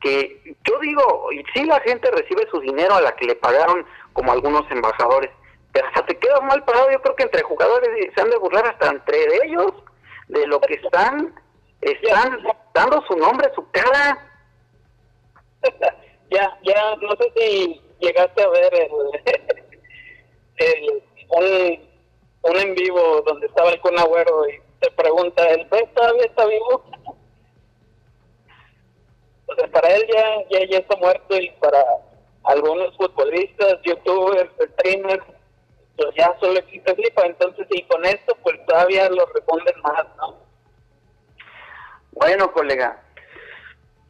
que 0.00 0.54
yo 0.64 0.78
digo, 0.80 1.28
sí 1.54 1.64
la 1.64 1.80
gente 1.80 2.10
recibe 2.10 2.46
su 2.50 2.60
dinero 2.60 2.94
a 2.94 3.00
la 3.00 3.16
que 3.16 3.26
le 3.26 3.34
pagaron 3.34 3.84
como 4.12 4.32
algunos 4.32 4.70
embajadores, 4.70 5.30
pero 5.72 5.86
hasta 5.88 6.06
te 6.06 6.18
quedas 6.18 6.42
mal 6.42 6.64
parado, 6.64 6.90
yo 6.90 7.02
creo 7.02 7.16
que 7.16 7.24
entre 7.24 7.42
jugadores 7.42 7.90
se 8.14 8.20
han 8.20 8.30
de 8.30 8.38
burlar 8.38 8.66
hasta 8.66 8.90
entre 8.90 9.44
ellos 9.44 9.72
de 10.28 10.46
lo 10.46 10.60
que 10.60 10.74
están, 10.74 11.34
están 11.80 12.38
dando 12.74 13.02
su 13.08 13.16
nombre, 13.16 13.50
su 13.54 13.68
cara. 13.70 14.18
ya, 16.30 16.58
ya, 16.62 16.96
no 17.00 17.10
sé 17.16 17.32
si 17.36 17.87
llegaste 18.00 18.42
a 18.42 18.48
ver 18.48 18.72
el, 20.56 21.02
un, 21.28 21.88
un 22.42 22.56
en 22.56 22.74
vivo 22.74 23.22
donde 23.26 23.46
estaba 23.46 23.70
el 23.70 23.80
Kun 23.80 23.94
y 23.94 24.60
te 24.80 24.90
pregunta, 24.92 25.44
¿el 25.46 25.66
pez 25.68 25.92
todavía 25.94 26.24
está 26.24 26.46
vivo? 26.46 26.84
O 29.46 29.54
sea, 29.54 29.66
para 29.68 29.88
él 29.88 30.06
ya, 30.12 30.48
ya, 30.50 30.66
ya 30.68 30.78
está 30.78 30.96
muerto 30.96 31.36
y 31.36 31.50
para 31.52 31.82
algunos 32.44 32.96
futbolistas, 32.96 33.78
youtubers, 33.82 34.50
streamers, 34.74 35.24
pues 35.96 36.14
ya 36.16 36.34
solo 36.38 36.58
existe 36.58 36.94
FIFA, 36.94 37.26
entonces 37.26 37.66
y 37.70 37.82
con 37.84 38.04
esto 38.04 38.36
pues 38.42 38.56
todavía 38.66 39.08
lo 39.10 39.26
responden 39.26 39.80
más, 39.82 40.06
¿no? 40.16 40.36
Bueno, 42.12 42.52
colega, 42.52 43.02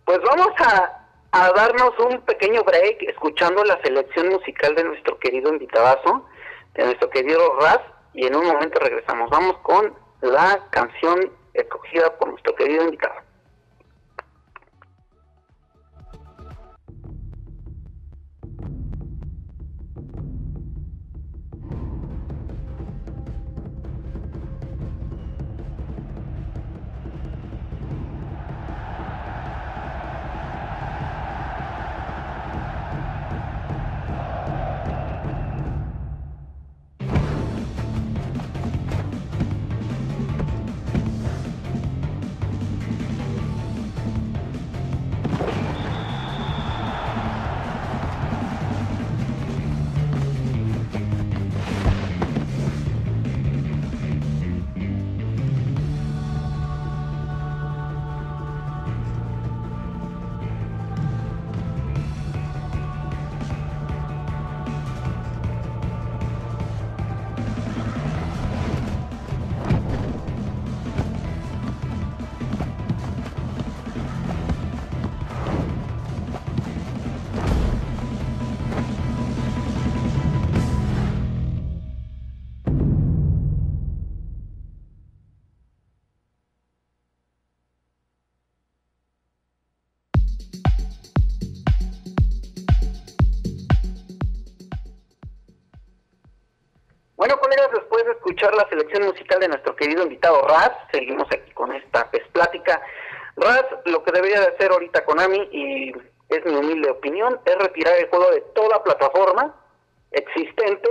pues 0.05 0.20
vamos 0.20 0.53
a, 0.59 1.08
a 1.33 1.53
darnos 1.53 1.93
un 1.99 2.21
pequeño 2.23 2.62
break 2.64 3.03
escuchando 3.03 3.62
la 3.64 3.81
selección 3.83 4.29
musical 4.31 4.75
de 4.75 4.85
nuestro 4.85 5.19
querido 5.19 5.51
invitadazo, 5.51 6.27
de 6.75 6.85
nuestro 6.85 7.11
querido 7.11 7.59
Raz, 7.61 7.81
y 8.14 8.27
en 8.27 8.35
un 8.35 8.47
momento 8.47 8.79
regresamos. 8.81 9.31
Vamos 9.31 9.59
con 9.59 9.95
la 10.23 10.67
canción 10.71 11.33
escogida 11.55 12.17
por 12.19 12.31
nuestro 12.31 12.55
querido 12.55 12.85
invitado. 12.85 13.28
La 98.59 98.68
selección 98.68 99.05
musical 99.07 99.38
de 99.40 99.49
nuestro 99.49 99.77
querido 99.77 100.03
invitado 100.03 100.42
Raz, 100.42 100.73
seguimos 100.92 101.29
aquí 101.31 101.51
con 101.53 101.73
esta 101.73 102.11
pues, 102.11 102.25
plática. 102.33 102.83
Raz, 103.37 103.64
lo 103.85 104.03
que 104.03 104.12
debería 104.12 104.40
de 104.40 104.49
hacer 104.49 104.73
ahorita 104.73 105.05
Konami, 105.05 105.49
y 105.53 105.92
es 106.29 106.44
mi 106.44 106.57
humilde 106.57 106.90
opinión, 106.90 107.40
es 107.44 107.57
retirar 107.57 107.94
el 107.97 108.09
juego 108.09 108.31
de 108.33 108.40
toda 108.55 108.83
plataforma 108.83 109.55
existente, 110.11 110.90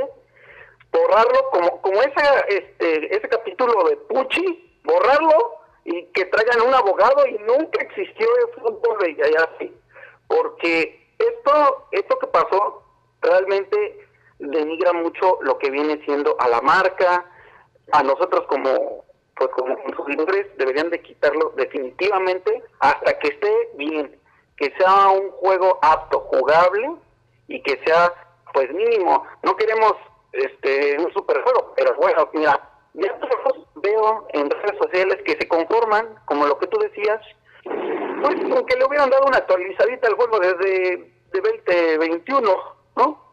borrarlo 0.92 1.50
como 1.52 1.82
como 1.82 2.02
esa, 2.02 2.40
este, 2.48 3.16
ese 3.16 3.28
capítulo 3.28 3.84
de 3.90 3.98
Pucci, 3.98 4.80
borrarlo 4.84 5.60
y 5.84 6.06
que 6.14 6.26
traigan 6.26 6.68
un 6.68 6.74
abogado 6.74 7.28
y 7.28 7.38
nunca 7.40 7.82
existió 7.82 8.28
el 8.38 8.62
fútbol 8.62 8.98
allá 9.04 9.50
así. 9.56 9.74
Porque 10.28 11.06
esto, 11.20 11.88
esto 11.92 12.20
que 12.20 12.28
pasó 12.28 12.84
realmente 13.22 14.08
denigra 14.40 14.94
mucho 14.94 15.40
lo 15.42 15.58
que 15.58 15.70
viene 15.70 16.02
siendo 16.06 16.36
a 16.40 16.48
la 16.48 16.62
marca, 16.62 17.26
a 17.92 18.04
nosotros 18.04 18.46
como 18.48 19.06
pues 19.36 19.50
como 19.52 19.78
consumidores 19.84 20.48
deberían 20.58 20.90
de 20.90 21.02
quitarlo 21.02 21.54
definitivamente 21.56 22.64
hasta 22.80 23.20
que 23.20 23.28
esté 23.28 23.70
bien, 23.76 24.20
que 24.58 24.74
sea 24.80 25.10
un 25.10 25.30
juego 25.32 25.78
apto, 25.84 26.22
jugable 26.22 26.92
y 27.48 27.62
que 27.62 27.80
sea 27.86 28.12
pues 28.54 28.72
mínimo, 28.74 29.24
no 29.44 29.56
queremos 29.56 29.94
este 30.32 30.98
un 31.00 31.14
superjuego, 31.14 31.74
pero 31.76 31.96
bueno, 31.96 32.30
mira, 32.34 32.60
ya 32.94 33.20
veo 33.76 34.28
en 34.34 34.50
redes 34.50 34.78
sociales 34.80 35.18
que 35.24 35.38
se 35.40 35.48
conforman, 35.48 36.16
como 36.26 36.48
lo 36.48 36.58
que 36.58 36.68
tú 36.68 36.80
decías, 36.80 37.22
pues 37.64 38.36
con 38.50 38.66
que 38.66 38.76
le 38.76 38.86
hubieran 38.86 39.10
dado 39.10 39.26
una 39.28 39.38
actualizadita 39.38 40.08
al 40.08 40.16
juego 40.16 40.40
desde 40.40 41.14
de 41.32 41.42
2021, 41.42 42.58
¿no? 42.96 43.28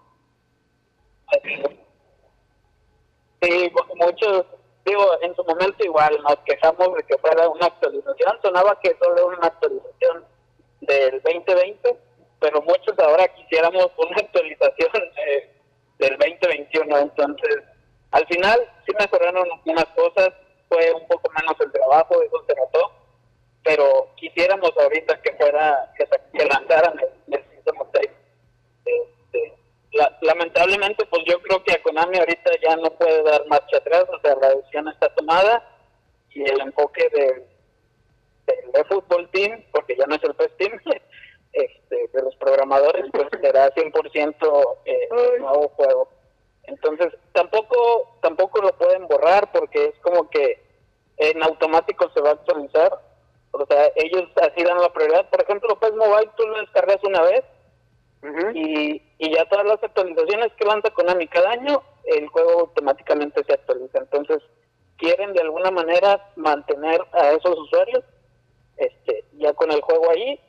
Sí, 3.44 3.70
porque 3.72 3.94
muchos, 3.96 4.46
digo, 4.85 5.04
en 5.22 5.35
su 5.35 5.44
momento 5.44 5.85
igual 5.85 6.16
nos 6.22 6.37
quejamos 6.44 6.94
de 6.94 7.02
que 7.04 7.18
fuera 7.18 7.48
una 7.48 7.66
actualización, 7.66 8.38
sonaba 8.42 8.78
que 8.80 8.96
solo 9.02 9.16
era 9.16 9.26
una 9.38 9.46
actualización 9.46 10.24
del 10.80 11.22
2020, 11.22 11.96
pero 12.40 12.61
muchos 12.62 12.98
ahora 12.98 13.26
quisiéramos 13.28 13.90
una 13.96 14.16
actualización 14.20 14.90
eh, 15.26 15.50
del 15.98 16.18
2021, 16.18 16.98
entonces 16.98 17.57
al 18.11 18.26
final 18.26 18.61
sí 18.87 18.92
mejoraron 18.98 19.46
algunas 19.50 19.87
cosas, 19.96 20.30
fue 20.68 20.92
un 20.92 21.07
poco 21.09 21.30
menos 21.38 21.54
el 21.61 21.72
trabajo, 21.72 22.22
eso 22.22 22.44
se 22.46 22.54
notó, 22.54 22.92
pero 23.62 24.09
quisiéramos 24.16 24.70
ahorita 24.78 25.20
que 25.22 25.33
fuera, 25.37 25.92
que, 25.96 26.07
se- 26.07 26.38
que 26.38 26.44
lanzaran 26.46 26.94
el, 27.00 27.35
el 27.35 27.44
Season 27.50 27.76
Update. 27.80 28.12
Este, 28.85 29.54
la- 30.05 30.19
lamentablemente, 30.21 31.05
pues 31.07 31.23
yo 31.27 31.40
creo 31.43 31.62
que 31.64 31.73
a 31.75 31.83
Konami 31.83 32.19
ahorita 32.19 32.51
ya 32.62 32.77
no 32.77 32.90
puede 32.90 33.23
dar 33.23 33.47
marcha 33.47 33.77
atrás, 33.79 34.05
o 34.12 34.21
sea, 34.21 34.35
la 34.40 34.51
decisión 34.55 34.88
está 34.88 35.09
tomada 35.14 35.62
y 36.31 36.43
el 36.43 36.61
enfoque 36.61 37.09
de, 37.11 37.47
del 38.47 38.71
eFootball 38.75 39.29
Team, 39.31 39.62
porque 39.73 39.97
ya 39.97 40.07
no 40.07 40.17
es 40.17 40.25
el 40.25 40.35
PES 40.35 40.57
Team, 40.59 40.81
este, 41.53 42.09
de 42.12 42.23
los 42.23 42.35
programadores, 42.37 43.07
pues 43.12 43.29
será 43.40 43.71
100% 43.75 44.79
eh, 44.85 45.09
el 45.35 45.40
nuevo 45.43 45.69
juego. 45.71 46.09
Entonces, 46.64 47.12
tampoco 47.33 48.17
tampoco 48.23 48.62
lo 48.62 48.73
pueden 48.77 49.07
borrar 49.07 49.53
porque 49.53 49.85
es 49.87 49.95
como 50.01 50.29
que 50.31 50.62
en 51.19 51.43
automático 51.43 52.11
se 52.14 52.21
va 52.21 52.31
a 52.31 52.33
actualizar. 52.33 52.99
O 53.53 53.64
sea, 53.67 53.93
ellos 53.97 54.25
así 54.43 54.64
dan 54.64 54.81
la 54.81 54.93
prioridad. 54.93 55.29
Por 55.31 55.43
ejemplo, 55.43 55.79
PES 55.79 55.93
Mobile 55.95 56.31
tú 56.37 56.47
lo 56.49 56.59
descargas 56.61 56.99
una 57.05 57.23
vez 57.23 57.45
Y, 58.54 59.02
y 59.18 59.34
ya 59.34 59.44
todas 59.48 59.66
las 59.66 59.82
actualizaciones 59.82 60.52
que 60.54 60.64
lanza 60.64 60.90
Konami 60.90 61.26
cada 61.28 61.50
año, 61.50 61.82
el 62.04 62.26
juego 62.28 62.60
automáticamente 62.60 63.44
se 63.44 63.52
actualiza. 63.52 63.98
Entonces, 63.98 64.38
quieren 64.96 65.32
de 65.32 65.42
alguna 65.42 65.70
manera 65.70 66.32
mantener 66.37 67.00
a 67.12 67.32
esos 67.32 67.58
usuarios 67.58 68.04
este 68.76 69.24
ya 69.34 69.52
con 69.52 69.70
el 69.70 69.80
juego 69.82 70.10
ahí 70.10 70.40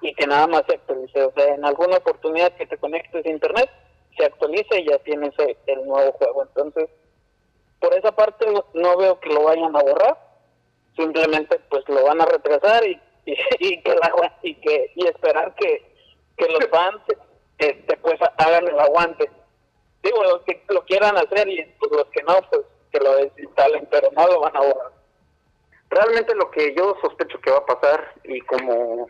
y 0.00 0.14
que 0.14 0.26
nada 0.26 0.46
más 0.46 0.64
se 0.68 0.74
actualice. 0.74 1.22
O 1.22 1.32
sea, 1.32 1.54
en 1.54 1.64
alguna 1.64 1.96
oportunidad 1.96 2.52
que 2.56 2.66
te 2.66 2.78
conectes 2.78 3.24
a 3.24 3.30
internet, 3.30 3.70
se 4.16 4.24
actualiza 4.24 4.78
y 4.78 4.88
ya 4.88 4.98
tienes 4.98 5.32
el, 5.38 5.86
nuevo 5.86 6.12
juego. 6.12 6.42
Entonces, 6.42 6.90
por 7.80 7.94
esa 7.94 8.12
parte 8.12 8.46
no, 8.74 8.96
veo 8.96 9.18
que 9.20 9.30
lo 9.30 9.44
vayan 9.44 9.74
a 9.76 9.82
borrar. 9.82 10.18
Simplemente 10.96 11.58
pues 11.70 11.88
lo 11.88 12.04
van 12.04 12.20
a 12.20 12.26
retrasar 12.26 12.86
y 12.86 13.00
que 13.24 13.94
la- 13.94 14.38
y 14.42 14.54
que 14.56 14.92
y 14.94 15.06
esperar 15.06 15.54
que, 15.54 15.93
que 16.36 16.48
los 16.48 16.66
fans 16.70 17.00
este, 17.58 17.96
pues 17.98 18.16
hagan 18.38 18.68
el 18.68 18.78
aguante. 18.78 19.30
Digo, 20.02 20.22
los 20.24 20.42
que 20.42 20.62
lo 20.68 20.84
quieran 20.84 21.16
hacer 21.16 21.48
y 21.48 21.62
pues, 21.78 21.92
los 21.92 22.06
que 22.06 22.22
no, 22.22 22.34
pues 22.50 22.62
que 22.92 23.00
lo 23.00 23.16
desinstalen, 23.16 23.88
pero 23.90 24.08
no 24.12 24.26
lo 24.26 24.40
van 24.40 24.56
a 24.56 24.60
borrar. 24.60 24.92
Realmente 25.90 26.34
lo 26.34 26.50
que 26.50 26.74
yo 26.74 26.96
sospecho 27.02 27.40
que 27.40 27.50
va 27.50 27.58
a 27.58 27.66
pasar 27.66 28.14
y 28.24 28.40
como 28.42 29.08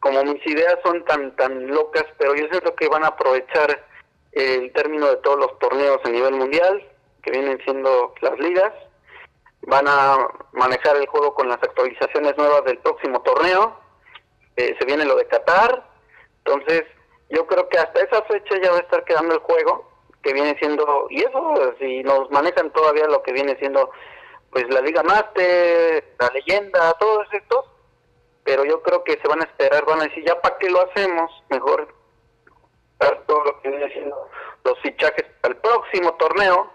como 0.00 0.24
mis 0.24 0.44
ideas 0.46 0.78
son 0.82 1.04
tan 1.04 1.36
tan 1.36 1.68
locas, 1.68 2.04
pero 2.18 2.34
yo 2.34 2.46
siento 2.48 2.74
que 2.74 2.88
van 2.88 3.04
a 3.04 3.08
aprovechar 3.08 3.84
el 4.32 4.72
término 4.72 5.06
de 5.08 5.16
todos 5.16 5.38
los 5.38 5.58
torneos 5.58 5.98
a 6.04 6.08
nivel 6.08 6.34
mundial, 6.34 6.88
que 7.22 7.30
vienen 7.30 7.58
siendo 7.64 8.14
las 8.22 8.38
ligas, 8.38 8.72
van 9.62 9.86
a 9.88 10.16
manejar 10.52 10.96
el 10.96 11.06
juego 11.06 11.34
con 11.34 11.48
las 11.48 11.58
actualizaciones 11.58 12.36
nuevas 12.36 12.64
del 12.64 12.78
próximo 12.78 13.20
torneo, 13.22 13.78
eh, 14.56 14.74
se 14.78 14.86
viene 14.86 15.04
lo 15.04 15.16
de 15.16 15.26
Qatar, 15.26 15.89
entonces 16.44 16.84
yo 17.28 17.46
creo 17.46 17.68
que 17.68 17.78
hasta 17.78 18.00
esa 18.00 18.22
fecha 18.22 18.56
ya 18.62 18.72
va 18.72 18.78
a 18.78 18.80
estar 18.80 19.04
quedando 19.04 19.34
el 19.34 19.40
juego, 19.40 19.88
que 20.22 20.32
viene 20.32 20.56
siendo, 20.58 21.06
y 21.10 21.20
eso 21.20 21.74
si 21.78 22.02
nos 22.02 22.30
manejan 22.30 22.70
todavía 22.70 23.06
lo 23.06 23.22
que 23.22 23.32
viene 23.32 23.56
siendo 23.58 23.90
pues 24.50 24.68
la 24.68 24.80
Liga 24.80 25.02
Master, 25.02 26.04
la 26.18 26.28
leyenda, 26.34 26.92
todos 26.94 27.26
estos, 27.32 27.66
pero 28.42 28.64
yo 28.64 28.82
creo 28.82 29.04
que 29.04 29.18
se 29.20 29.28
van 29.28 29.40
a 29.40 29.44
esperar, 29.44 29.84
van 29.86 30.00
a 30.00 30.04
decir, 30.04 30.24
ya 30.24 30.40
para 30.40 30.58
qué 30.58 30.68
lo 30.68 30.80
hacemos, 30.80 31.30
mejor 31.48 31.94
todo 33.26 33.44
lo 33.44 33.60
que 33.60 33.68
viene 33.70 33.90
siendo 33.92 34.28
los 34.64 34.78
fichajes 34.80 35.24
al 35.42 35.56
próximo 35.56 36.14
torneo 36.14 36.70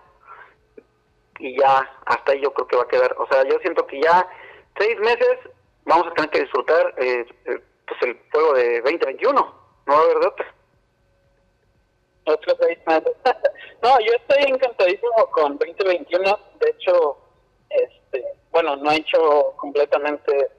y 1.38 1.60
ya 1.60 1.89
hasta 2.06 2.32
ahí 2.32 2.41
yo 2.41 2.54
creo 2.54 2.67
que 2.67 2.78
va 2.78 2.84
a 2.84 2.88
quedar, 2.88 3.15
o 3.19 3.28
sea, 3.28 3.43
yo 3.43 3.60
siento 3.60 3.86
que 3.86 4.01
ya 4.01 4.28
seis 4.80 4.97
meses 4.99 5.38
vamos 5.84 6.08
a 6.08 6.13
tener 6.13 6.30
que 6.30 6.41
disfrutar 6.41 6.93
eh, 6.97 7.25
eh, 7.45 7.60
pues 7.88 8.02
el 8.04 8.19
juego 8.32 8.54
de 8.54 8.82
2021, 8.82 9.34
no 9.34 9.93
va 9.93 10.00
a 10.00 10.04
haber 10.04 10.19
de 10.19 10.28
otra. 10.28 10.56
otros 12.26 12.58
seis 12.60 12.80
no, 13.84 14.00
yo 14.00 14.13
estoy 14.13 14.52
encantadísimo 14.52 15.26
con 15.32 15.58
2021. 15.58 16.39
De 16.60 16.69
hecho, 16.69 17.17
este, 17.69 18.26
bueno, 18.52 18.76
no 18.78 18.91
he 18.91 18.98
hecho 18.98 19.54
completamente 19.58 20.50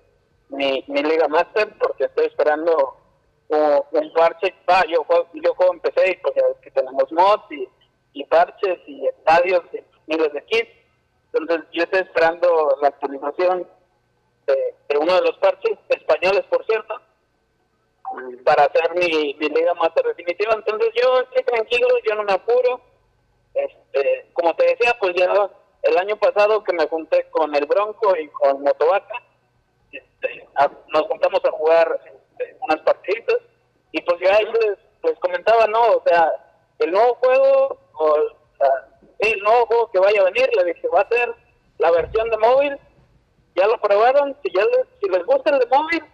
mi, 0.50 0.84
mi 0.86 1.02
Liga 1.02 1.28
Master 1.28 1.76
porque 1.78 2.04
estoy 2.04 2.26
esperando 2.26 2.96
un, 3.48 3.82
un 3.90 4.12
parche. 4.12 4.54
Ah, 4.66 4.84
yo 4.88 5.02
juego, 5.04 5.28
yo 5.34 5.54
juego 5.54 5.74
en 5.74 5.80
PC 5.80 6.10
y 6.10 6.16
pues 6.16 6.34
ya 6.34 6.60
que 6.60 6.70
tenemos 6.70 7.10
mods 7.12 7.44
y, 7.50 8.24
parches 8.24 8.78
y 8.86 9.06
estadios 9.06 9.62
y 9.72 9.80
miles 10.06 10.32
de 10.32 10.44
kits. 10.44 10.70
Entonces 11.32 11.66
yo 11.72 11.82
estoy 11.82 12.00
esperando 12.00 12.78
la 12.80 12.88
actualización 12.88 13.68
de 14.46 14.98
uno 14.98 15.14
de 15.16 15.22
los 15.22 15.36
parches, 15.38 15.76
españoles 15.88 16.44
por 16.48 16.64
cierto, 16.66 17.00
para 18.44 18.64
hacer 18.64 18.94
mi, 18.94 19.34
mi 19.34 19.48
liga 19.48 19.74
master 19.74 20.04
definitiva. 20.06 20.54
Entonces 20.54 20.88
yo 20.94 21.20
estoy 21.20 21.42
tranquilo, 21.44 21.88
yo 22.08 22.14
no 22.14 22.24
me 22.24 22.32
apuro. 22.32 22.80
Este, 23.54 24.30
como 24.34 24.54
te 24.54 24.66
decía, 24.66 24.96
pues 25.00 25.14
ya 25.14 25.50
el 25.82 25.98
año 25.98 26.16
pasado 26.16 26.62
que 26.62 26.72
me 26.72 26.86
junté 26.88 27.28
con 27.30 27.54
el 27.54 27.64
Bronco 27.66 28.16
y 28.16 28.28
con 28.28 28.62
Motovaca, 28.62 29.22
este, 29.92 30.46
nos 30.88 31.02
juntamos 31.02 31.40
a 31.44 31.50
jugar 31.52 32.00
este, 32.04 32.56
unas 32.60 32.80
partiditas 32.80 33.38
y 33.92 34.00
pues 34.02 34.20
ya 34.20 34.36
ahí 34.36 34.44
les, 34.44 35.18
comentaba, 35.20 35.66
¿no? 35.68 35.80
O 35.80 36.02
sea, 36.04 36.32
el 36.80 36.90
nuevo 36.90 37.14
juego, 37.14 37.78
o 37.94 38.16
el 39.20 39.38
nuevo 39.40 39.66
juego 39.66 39.90
que 39.92 40.00
vaya 40.00 40.20
a 40.20 40.24
venir, 40.24 40.50
le 40.56 40.64
dije, 40.64 40.88
va 40.88 41.02
a 41.02 41.08
ser 41.08 41.32
la 41.78 41.92
versión 41.92 42.28
de 42.28 42.36
móvil, 42.38 42.76
ya 43.54 43.68
lo 43.68 43.80
probaron, 43.80 44.36
si 44.42 44.52
ya 44.52 44.64
les, 44.64 44.86
si 45.00 45.08
les 45.08 45.24
gusta 45.24 45.50
el 45.50 45.60
de 45.60 45.66
móvil, 45.66 46.04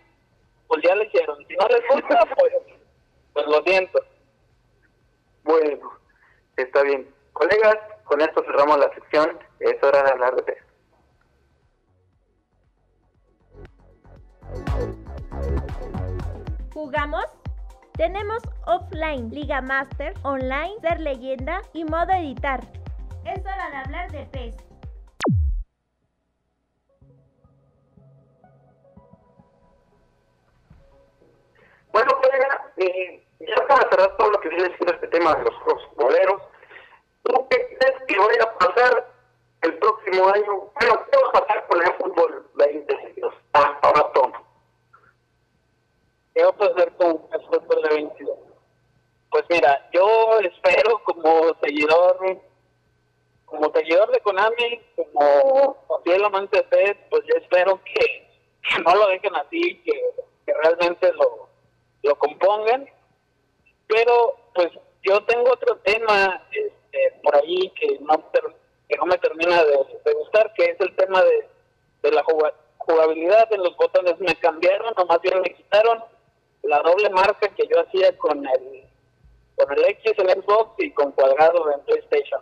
pues 0.72 0.82
ya 0.84 0.94
lo 0.94 1.04
hicieron. 1.04 1.36
Si 1.46 1.54
no 1.54 1.66
les 1.68 1.82
gusta, 1.86 2.18
pues, 2.34 2.52
pues 3.34 3.46
lo 3.46 3.62
siento. 3.62 4.00
Bueno, 5.44 5.92
está 6.56 6.82
bien. 6.82 7.14
Colegas, 7.34 7.76
con 8.04 8.22
esto 8.22 8.42
cerramos 8.44 8.78
la 8.78 8.88
sección, 8.94 9.38
es 9.60 9.82
hora 9.82 10.02
de 10.02 10.10
hablar 10.12 10.34
de 10.34 10.42
PES. 10.44 10.64
¿Jugamos? 16.72 17.26
Tenemos 17.98 18.42
offline, 18.66 19.28
Liga 19.28 19.60
Master, 19.60 20.14
online, 20.22 20.80
ser 20.80 21.00
leyenda 21.00 21.60
y 21.74 21.84
modo 21.84 22.12
editar. 22.14 22.60
Es 23.26 23.40
hora 23.40 23.70
de 23.70 23.76
hablar 23.76 24.10
de 24.10 24.24
PES. 24.24 24.71
Bueno, 31.92 32.10
colega, 32.20 32.72
eh, 32.78 33.22
ya 33.40 33.66
para 33.66 33.88
cerrar 33.90 34.16
todo 34.16 34.30
lo 34.30 34.40
que 34.40 34.48
viene 34.48 34.74
siendo 34.76 34.94
este 34.94 35.08
tema 35.08 35.34
de 35.34 35.44
los 35.44 35.94
boleros, 35.96 36.42
¿tú 37.22 37.46
qué 37.50 37.76
crees 37.78 38.02
que 38.06 38.18
vaya 38.18 38.42
a 38.44 38.58
pasar 38.58 39.12
el 39.62 39.78
próximo 39.78 40.28
año? 40.28 40.70
Bueno, 40.80 41.06
¿qué 41.10 41.18
va 41.18 41.28
a 41.28 41.32
pasar 41.32 41.66
con 41.66 41.82
el 41.82 41.92
fútbol 41.94 42.50
2022? 42.54 43.34
Ah. 43.52 43.78
¿Qué 46.34 46.42
va 46.42 46.48
a 46.48 46.56
pasar 46.56 46.96
con 46.96 47.28
el 47.30 47.40
fútbol 47.42 47.82
de 47.82 47.94
22? 47.94 48.38
Pues 49.30 49.44
mira, 49.50 49.88
yo 49.92 50.38
espero 50.40 50.98
como 51.04 51.54
seguidor, 51.62 52.40
como 53.44 53.70
seguidor 53.72 54.10
de 54.10 54.20
Konami, 54.20 54.80
como 54.96 55.76
fiel 56.04 56.24
amante 56.24 56.56
de 56.58 56.64
PES, 56.64 56.96
pues 57.10 57.22
yo 57.26 57.34
espero 57.36 57.80
que, 57.84 58.30
que 58.62 58.82
no 58.82 58.94
lo 58.94 59.08
dejen 59.08 59.36
así, 59.36 59.82
que, 59.84 59.92
que 60.46 60.54
realmente 60.54 61.12
lo, 61.12 61.51
lo 62.02 62.16
compongan. 62.16 62.88
Pero 63.86 64.36
pues 64.54 64.68
yo 65.02 65.22
tengo 65.24 65.50
otro 65.52 65.76
tema 65.78 66.42
este, 66.50 67.20
por 67.22 67.36
ahí 67.36 67.70
que 67.70 67.98
no, 68.00 68.30
que 68.88 68.96
no 68.96 69.06
me 69.06 69.18
termina 69.18 69.62
de, 69.64 69.76
gustar, 70.14 70.52
que 70.54 70.64
es 70.64 70.80
el 70.80 70.94
tema 70.96 71.22
de, 71.22 71.48
de 72.02 72.12
la 72.12 72.22
juga- 72.24 72.54
jugabilidad 72.78 73.52
en 73.52 73.62
los 73.62 73.76
botones. 73.76 74.18
Me 74.20 74.34
cambiaron, 74.36 74.94
o 74.96 75.06
más 75.06 75.20
bien 75.20 75.40
me 75.40 75.54
quitaron 75.54 76.02
la 76.62 76.78
doble 76.80 77.10
marca 77.10 77.48
que 77.48 77.66
yo 77.66 77.80
hacía 77.80 78.16
con 78.18 78.46
el 78.46 78.84
con 79.56 79.70
el 79.78 79.84
X 79.84 80.12
en 80.16 80.42
Xbox 80.42 80.74
y 80.78 80.90
con 80.92 81.12
cuadrado 81.12 81.70
en 81.72 81.80
PlayStation. 81.80 82.40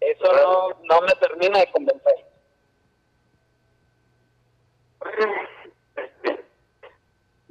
Eso 0.00 0.24
no, 0.32 0.70
no 0.82 1.00
me 1.02 1.12
termina 1.14 1.60
de 1.60 1.70
convencer. 1.70 2.26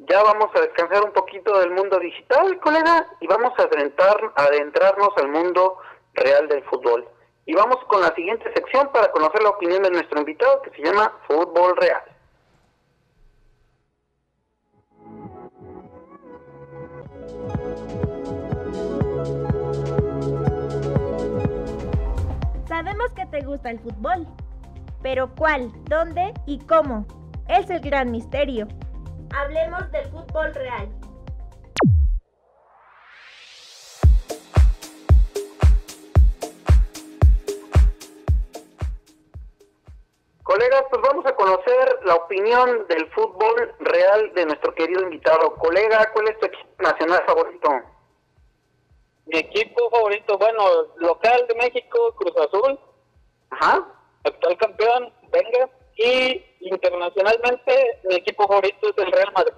Ya 0.10 0.22
vamos 0.22 0.50
a 0.54 0.60
descansar 0.60 1.04
un 1.04 1.14
poquito 1.14 1.58
del 1.60 1.72
mundo 1.72 1.98
digital, 2.00 2.60
colega, 2.60 3.08
y 3.22 3.28
vamos 3.28 3.54
a 3.58 3.64
adentrar, 3.64 4.18
adentrarnos 4.36 5.10
al 5.18 5.30
mundo 5.30 5.78
real 6.14 6.48
del 6.50 6.64
fútbol. 6.66 7.08
Y 7.46 7.54
vamos 7.54 7.78
con 7.88 8.02
la 8.02 8.14
siguiente 8.14 8.52
sección 8.54 8.90
para 8.92 9.12
conocer 9.12 9.42
la 9.44 9.50
opinión 9.50 9.84
de 9.84 9.92
nuestro 9.92 10.20
invitado 10.20 10.62
que 10.62 10.72
se 10.72 10.84
llama 10.84 11.14
Fútbol 11.28 11.78
Real. 11.78 12.02
Sabemos 22.68 23.12
que 23.16 23.26
te 23.28 23.42
gusta 23.46 23.70
el 23.70 23.80
fútbol, 23.80 24.28
pero 25.02 25.30
¿cuál, 25.36 25.72
dónde 25.86 26.34
y 26.46 26.60
cómo? 26.66 27.06
Es 27.48 27.70
el 27.70 27.80
gran 27.80 28.12
misterio. 28.12 28.68
Hablemos 29.36 29.92
del 29.92 30.06
fútbol 30.12 30.54
real. 30.54 30.90
Colegas, 40.44 40.84
pues 40.92 41.02
vamos 41.02 41.26
a 41.26 41.36
conocer 41.36 42.00
la 42.06 42.14
opinión 42.16 42.86
del 42.88 43.10
fútbol 43.12 43.74
real 43.80 44.32
de 44.36 44.46
nuestro 44.46 44.76
querido 44.76 45.02
invitado. 45.02 45.56
Colega, 45.56 46.12
¿cuál 46.14 46.28
es 46.28 46.40
tu 46.40 46.46
equipo 46.46 46.84
nacional 46.84 47.24
favorito? 47.26 47.70
Mi 49.26 49.40
equipo 49.40 49.90
favorito, 49.90 50.38
bueno, 50.38 50.64
local 50.98 51.48
de 51.48 51.56
México, 51.56 52.14
Cruz 52.18 52.38
Azul. 52.38 52.80
Ajá. 53.50 53.88
Actual 54.26 54.58
campeón, 54.58 55.14
venga. 55.32 55.70
Y 55.96 56.44
internacionalmente, 56.62 58.02
mi 58.06 58.16
equipo 58.16 58.48
favorito 58.48 58.90
es 58.90 59.06
el 59.06 59.12
Real 59.12 59.32
Madrid. 59.34 59.54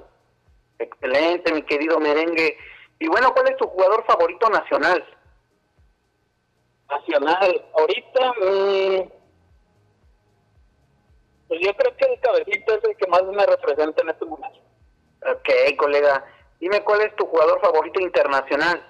Excelente, 0.79 1.53
mi 1.53 1.61
querido 1.63 1.99
merengue. 1.99 2.57
Y 2.99 3.07
bueno, 3.07 3.33
¿cuál 3.33 3.49
es 3.49 3.57
tu 3.57 3.67
jugador 3.67 4.03
favorito 4.05 4.49
nacional? 4.49 5.05
Nacional, 6.89 7.65
ahorita, 7.73 8.33
mmm, 8.41 9.09
pues 11.47 11.59
yo 11.61 11.73
creo 11.75 11.95
que 11.95 12.05
el 12.05 12.19
cabecito 12.19 12.73
es 12.75 12.83
el 12.83 12.97
que 12.97 13.07
más 13.07 13.23
me 13.23 13.45
representa 13.45 14.01
en 14.01 14.09
este 14.09 14.25
momento. 14.25 14.59
Ok, 15.21 15.77
colega. 15.77 16.23
Dime 16.59 16.83
cuál 16.83 17.01
es 17.01 17.15
tu 17.15 17.25
jugador 17.27 17.59
favorito 17.61 17.99
internacional. 17.99 18.83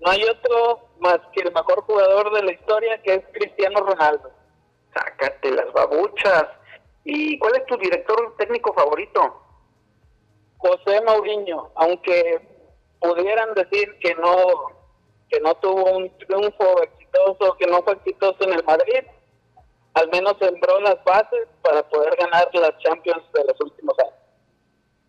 No 0.00 0.10
hay 0.10 0.22
otro 0.24 0.88
más 1.00 1.18
que 1.32 1.42
el 1.42 1.52
mejor 1.52 1.82
jugador 1.82 2.32
de 2.32 2.42
la 2.42 2.52
historia, 2.52 3.02
que 3.02 3.14
es 3.14 3.24
Cristiano 3.32 3.80
Ronaldo. 3.80 4.30
Sácate 4.94 5.50
las 5.50 5.72
babuchas. 5.72 6.46
¿Y 7.04 7.38
cuál 7.38 7.56
es 7.56 7.66
tu 7.66 7.76
director 7.76 8.34
técnico 8.36 8.72
favorito? 8.74 9.42
José 10.58 11.00
Mourinho, 11.06 11.70
aunque 11.76 12.40
pudieran 13.00 13.54
decir 13.54 13.96
que 14.00 14.14
no 14.16 14.76
que 15.30 15.40
no 15.40 15.54
tuvo 15.56 15.96
un 15.96 16.18
triunfo 16.18 16.82
exitoso, 16.82 17.56
que 17.58 17.66
no 17.66 17.82
fue 17.82 17.92
exitoso 17.94 18.36
en 18.40 18.54
el 18.54 18.64
Madrid, 18.64 19.04
al 19.94 20.08
menos 20.08 20.36
sembró 20.40 20.80
las 20.80 21.02
bases 21.04 21.48
para 21.62 21.86
poder 21.88 22.16
ganar 22.16 22.48
las 22.52 22.78
Champions 22.78 23.22
de 23.34 23.44
los 23.44 23.60
últimos 23.60 23.98
años. 23.98 24.14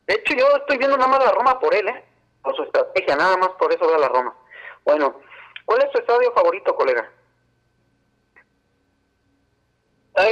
De 0.07 0.15
hecho, 0.15 0.35
yo 0.35 0.47
estoy 0.57 0.77
viendo 0.77 0.97
nada 0.97 1.09
más 1.09 1.23
la 1.23 1.31
Roma 1.31 1.59
por 1.59 1.73
él, 1.73 1.87
¿eh? 1.87 2.03
Por 2.41 2.55
su 2.55 2.63
estrategia, 2.63 3.15
nada 3.15 3.37
más 3.37 3.49
por 3.59 3.71
eso 3.71 3.87
veo 3.87 3.97
la 3.97 4.09
Roma. 4.09 4.35
Bueno, 4.83 5.21
¿cuál 5.65 5.83
es 5.83 5.91
tu 5.91 5.99
estadio 5.99 6.31
favorito, 6.33 6.75
colega? 6.75 7.11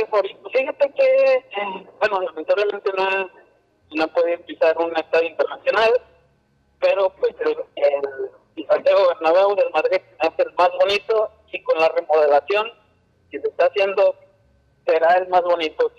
Favorito. 0.09 0.49
Fíjate 0.49 0.93
que, 0.93 1.45
bueno, 1.99 2.21
lamentablemente 2.21 2.91
no, 2.97 3.29
no 3.95 4.07
puede 4.09 4.37
pisar 4.39 4.77
un 4.77 4.95
estadio 4.97 5.29
internacional, 5.29 5.91
pero 6.79 7.09
pues 7.19 7.35
el, 7.39 7.57
el, 7.75 8.65
Santiago 8.67 9.07
Bernabéu 9.07 9.55
del 9.55 9.69
Madrid 9.71 10.01
es 10.21 10.31
el 10.37 10.53
más 10.55 10.69
bonito 10.79 11.31
y 11.51 11.61
con 11.63 11.79
la 11.79 11.89
remodelación 11.89 12.71
que 13.31 13.39
se 13.39 13.47
está 13.47 13.67
haciendo 13.67 14.15
será 14.85 15.13
el 15.17 15.27
más 15.29 15.43
bonito 15.43 15.91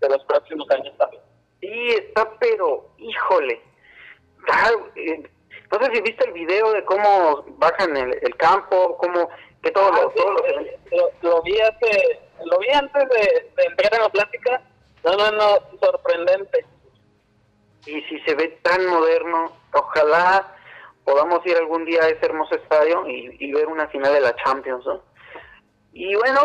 de 0.00 0.08
los 0.08 0.22
próximos 0.24 0.68
años 0.70 0.96
también. 0.98 1.22
Sí, 1.60 1.88
está, 1.90 2.30
pero, 2.38 2.90
híjole. 2.98 3.60
Está, 4.40 4.70
eh, 4.96 5.22
no 5.72 5.78
sé 5.78 5.94
si 5.94 6.00
viste 6.02 6.26
el 6.26 6.32
video 6.32 6.72
de 6.72 6.84
cómo 6.84 7.44
bajan 7.56 7.96
el, 7.96 8.18
el 8.22 8.36
campo, 8.36 8.98
cómo 8.98 9.28
que 9.64 9.70
todo 9.72 9.90
Ah, 9.92 10.00
lo, 10.02 10.10
sí, 10.10 10.16
todo 10.16 10.32
lo 11.22 11.30
lo, 11.36 11.42
vi 11.42 11.58
hace, 11.60 12.20
lo 12.44 12.58
vi 12.58 12.68
antes 12.70 13.08
de, 13.08 13.50
de 13.56 13.64
entrar 13.64 13.94
en 13.94 14.02
la 14.02 14.08
plática. 14.10 14.62
No, 15.02 15.12
no, 15.16 15.30
no, 15.32 15.78
sorprendente. 15.80 16.64
y 17.86 18.00
si 18.02 18.18
se 18.20 18.34
ve 18.34 18.48
tan 18.62 18.86
moderno, 18.86 19.52
ojalá 19.72 20.54
podamos 21.04 21.44
ir 21.46 21.56
algún 21.56 21.84
día 21.84 22.02
a 22.02 22.08
ese 22.08 22.24
hermoso 22.24 22.54
estadio 22.54 23.06
y, 23.08 23.36
y 23.38 23.52
ver 23.52 23.66
una 23.66 23.88
final 23.88 24.12
de 24.12 24.20
la 24.20 24.34
Champions, 24.36 24.84
¿no? 24.86 25.02
Y 25.92 26.14
bueno, 26.14 26.40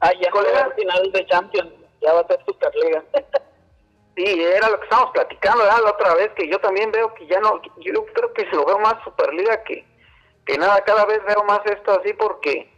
Ah, 0.00 0.10
ya 0.20 0.30
Colega. 0.32 0.64
al 0.64 0.74
final 0.74 1.12
de 1.12 1.26
Champions, 1.26 1.70
ya 2.00 2.12
va 2.12 2.20
a 2.22 2.26
ser 2.26 2.44
Superliga. 2.44 3.04
sí, 4.16 4.42
era 4.42 4.68
lo 4.68 4.78
que 4.78 4.84
estábamos 4.84 5.12
platicando 5.12 5.62
¿verdad? 5.62 5.78
la 5.84 5.90
otra 5.90 6.14
vez, 6.16 6.30
que 6.32 6.48
yo 6.48 6.58
también 6.58 6.90
veo 6.90 7.14
que 7.14 7.24
ya 7.28 7.38
no, 7.38 7.62
yo 7.76 8.04
creo 8.06 8.32
que 8.32 8.44
se 8.50 8.56
lo 8.56 8.64
veo 8.64 8.80
más 8.80 8.96
Superliga 9.04 9.62
que, 9.62 9.86
que 10.46 10.58
nada, 10.58 10.82
cada 10.84 11.04
vez 11.06 11.24
veo 11.24 11.44
más 11.44 11.60
esto 11.66 12.00
así 12.00 12.12
porque 12.14 12.70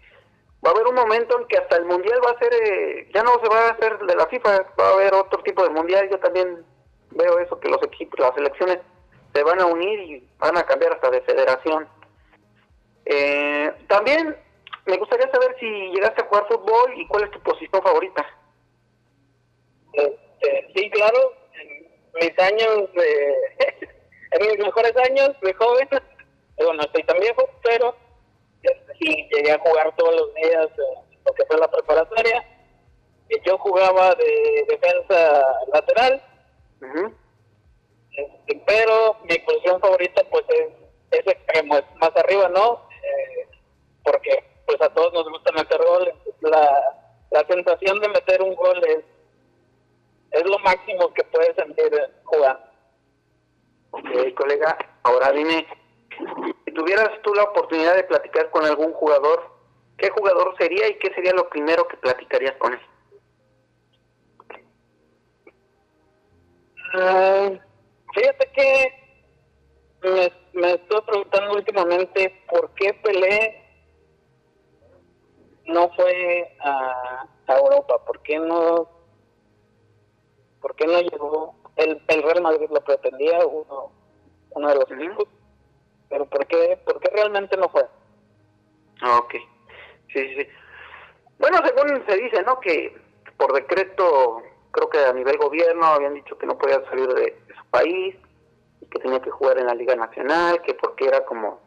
va 0.64 0.70
a 0.70 0.72
haber 0.72 0.86
un 0.86 0.94
momento 0.94 1.38
en 1.38 1.46
que 1.46 1.58
hasta 1.58 1.76
el 1.76 1.84
Mundial 1.84 2.20
va 2.24 2.32
a 2.32 2.38
ser, 2.38 2.52
eh, 2.54 3.08
ya 3.14 3.22
no 3.22 3.32
se 3.42 3.48
va 3.48 3.68
a 3.68 3.70
hacer 3.70 3.98
de 3.98 4.16
la 4.16 4.26
FIFA, 4.26 4.66
va 4.78 4.88
a 4.88 4.92
haber 4.92 5.14
otro 5.14 5.42
tipo 5.42 5.62
de 5.62 5.70
Mundial, 5.70 6.08
yo 6.10 6.18
también 6.18 6.64
veo 7.10 7.38
eso, 7.38 7.58
que 7.60 7.68
los 7.68 7.82
equipos, 7.82 8.18
las 8.18 8.34
selecciones 8.34 8.78
se 9.34 9.42
van 9.42 9.60
a 9.60 9.66
unir 9.66 9.98
y 10.00 10.28
van 10.38 10.56
a 10.56 10.64
cambiar 10.64 10.92
hasta 10.92 11.10
de 11.10 11.20
federación. 11.22 11.88
Eh, 13.06 13.72
también 13.88 14.36
me 14.86 14.96
gustaría 14.96 15.30
saber 15.30 15.56
si 15.58 15.66
llegaste 15.66 16.22
a 16.22 16.26
jugar 16.26 16.46
fútbol 16.48 16.92
y 16.96 17.06
cuál 17.08 17.24
es 17.24 17.30
tu 17.30 17.40
posición 17.40 17.82
favorita. 17.82 18.24
Este, 19.92 20.72
sí, 20.74 20.90
claro, 20.90 21.32
mis 22.20 22.38
años, 22.38 22.92
de, 22.94 23.34
en 24.32 24.48
mis 24.48 24.58
mejores 24.58 24.96
años 24.96 25.30
de 25.40 25.54
joven, 25.54 25.88
digo, 26.58 26.72
no 26.72 26.82
estoy 26.82 27.02
tan 27.04 27.18
viejo, 27.18 27.48
pero 27.62 27.94
este, 28.62 28.94
sí 28.98 29.28
llegué 29.32 29.52
a 29.52 29.58
jugar 29.58 29.94
todos 29.96 30.14
los 30.14 30.34
días 30.34 30.66
eh, 30.66 31.18
lo 31.24 31.32
que 31.34 31.44
fue 31.46 31.58
la 31.58 31.70
preparatoria. 31.70 32.44
Y 33.28 33.40
yo 33.48 33.56
jugaba 33.58 34.14
de 34.14 34.66
defensa 34.68 35.42
lateral, 35.72 36.22
este, 38.10 38.62
pero 38.66 39.16
mi 39.24 39.38
posición 39.38 39.80
favorita 39.80 40.22
pues 40.30 40.44
es, 40.50 40.68
es 41.10 41.26
extremo, 41.26 41.76
es 41.78 41.84
más 41.96 42.14
arriba, 42.16 42.48
¿no? 42.50 42.86
Eh, 43.02 43.48
porque 44.04 44.44
pues 44.66 44.80
a 44.82 44.92
todos 44.92 45.12
nos 45.14 45.28
gusta 45.30 45.52
meter 45.52 45.80
goles. 45.82 46.14
La, 46.40 47.04
la 47.30 47.46
sensación 47.46 47.98
de 48.00 48.08
meter 48.08 48.42
un 48.42 48.54
gol 48.54 48.80
es, 48.86 49.04
es 50.30 50.44
lo 50.44 50.58
máximo 50.58 51.12
que 51.14 51.24
puedes 51.24 51.54
sentir 51.56 51.90
jugando. 52.24 52.62
Ok, 53.90 54.34
colega, 54.36 54.76
ahora 55.04 55.30
dime, 55.32 55.66
tuvieras 56.74 57.10
tú 57.22 57.34
la 57.34 57.44
oportunidad 57.44 57.94
de 57.94 58.04
platicar 58.04 58.50
con 58.50 58.64
algún 58.64 58.92
jugador, 58.92 59.50
¿qué 59.96 60.10
jugador 60.10 60.54
sería 60.58 60.88
y 60.88 60.98
qué 60.98 61.12
sería 61.14 61.32
lo 61.32 61.48
primero 61.48 61.86
que 61.88 61.96
platicarías 61.96 62.56
con 62.56 62.74
él? 62.74 62.80
Fíjate 68.14 68.52
que 68.52 69.04
me, 70.02 70.32
me 70.60 70.72
estoy 70.74 71.00
preguntando 71.02 71.54
últimamente 71.54 72.44
por 72.48 72.72
qué 72.74 72.94
Pelé 72.94 73.60
no 75.66 75.88
fue 75.90 76.56
a, 76.60 77.26
a 77.46 77.58
Europa, 77.58 78.04
por 78.04 78.20
qué 78.22 78.38
no, 78.38 78.88
por 80.60 80.76
qué 80.76 80.86
no 80.86 81.00
llegó. 81.00 81.56
El, 81.76 82.00
el 82.06 82.22
Real 82.22 82.42
Madrid 82.42 82.68
lo 82.70 82.80
pretendía, 82.84 83.44
uno, 83.44 83.90
uno 84.50 84.68
de 84.68 84.74
los 84.76 84.90
equipos, 84.92 85.26
pero 86.14 86.26
por 86.26 86.46
qué, 86.46 86.78
por 86.84 87.00
qué 87.00 87.10
realmente 87.12 87.56
no 87.56 87.68
fue. 87.70 87.84
Ah, 89.00 89.18
ok, 89.18 89.32
sí, 89.32 90.28
sí, 90.28 90.34
sí. 90.36 90.48
Bueno, 91.40 91.58
según 91.64 92.04
se 92.06 92.16
dice, 92.16 92.40
¿no? 92.44 92.60
Que 92.60 92.96
por 93.36 93.52
decreto, 93.52 94.44
creo 94.70 94.88
que 94.88 94.98
a 95.04 95.12
nivel 95.12 95.36
gobierno 95.38 95.86
habían 95.86 96.14
dicho 96.14 96.38
que 96.38 96.46
no 96.46 96.56
podía 96.56 96.84
salir 96.88 97.08
de, 97.08 97.36
su 97.48 97.64
país, 97.66 98.14
y 98.80 98.86
que 98.86 99.00
tenía 99.00 99.20
que 99.20 99.30
jugar 99.30 99.58
en 99.58 99.66
la 99.66 99.74
Liga 99.74 99.96
Nacional, 99.96 100.62
que 100.62 100.74
porque 100.74 101.06
era 101.06 101.24
como 101.24 101.58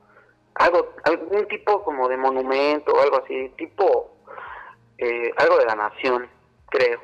algo, 0.56 0.94
algún 1.04 1.46
tipo 1.50 1.84
como 1.84 2.08
de 2.08 2.16
monumento 2.16 2.94
o 2.94 3.02
algo 3.02 3.22
así, 3.22 3.50
tipo 3.58 4.14
eh, 4.98 5.34
algo 5.40 5.58
de 5.58 5.66
la 5.66 5.76
nación, 5.76 6.30
creo. 6.70 7.02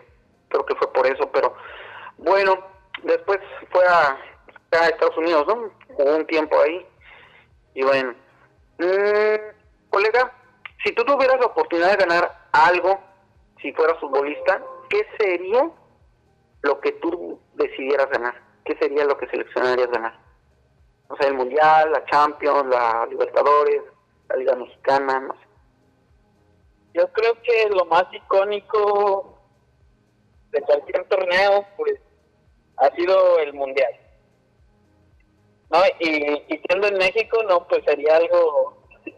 Creo 0.47 0.65
que 0.65 0.75
fue 0.75 0.93
por 0.93 1.05
eso, 1.07 1.29
pero 1.29 1.53
bueno, 2.19 2.57
después 3.03 3.39
fue 3.69 3.85
a, 3.85 4.17
a 4.79 4.87
Estados 4.87 5.17
Unidos, 5.17 5.45
¿no? 5.45 5.71
Jugó 5.93 6.15
un 6.15 6.25
tiempo 6.25 6.55
ahí. 6.61 6.87
Y 7.73 7.83
bueno, 7.83 8.13
mm, 8.79 9.89
colega, 9.89 10.31
si 10.83 10.93
tú 10.93 11.03
tuvieras 11.03 11.39
la 11.39 11.47
oportunidad 11.47 11.91
de 11.91 12.05
ganar 12.05 12.47
algo, 12.51 12.99
si 13.61 13.71
fueras 13.73 13.99
futbolista, 13.99 14.61
¿qué 14.89 15.05
sería 15.17 15.69
lo 16.61 16.79
que 16.79 16.91
tú 16.93 17.39
decidieras 17.55 18.09
ganar? 18.09 18.35
¿Qué 18.65 18.75
sería 18.77 19.05
lo 19.05 19.17
que 19.17 19.27
seleccionarías 19.27 19.89
ganar? 19.89 20.19
O 21.07 21.17
sea, 21.17 21.27
el 21.27 21.35
Mundial, 21.35 21.91
la 21.91 22.05
Champions, 22.05 22.67
la 22.67 23.05
Libertadores, 23.09 23.81
la 24.29 24.35
Liga 24.35 24.55
Mexicana, 24.55 25.19
no 25.19 25.33
sé. 25.33 25.39
Yo 26.93 27.11
creo 27.11 27.41
que 27.41 27.69
lo 27.69 27.85
más 27.85 28.05
icónico 28.11 29.39
de 30.51 30.61
cualquier 30.61 31.07
torneo, 31.07 31.65
pues, 31.75 31.99
ha 32.77 32.89
sido 32.95 33.39
el 33.39 33.53
mundial. 33.53 33.91
¿No? 35.73 35.79
Y, 35.99 36.43
y 36.47 36.61
siendo 36.67 36.87
en 36.87 36.97
México, 36.97 37.41
no, 37.49 37.67
pues 37.67 37.83
sería 37.83 38.17
algo, 38.17 38.77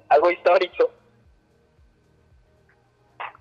algo 0.09 0.31
histórico. 0.31 0.89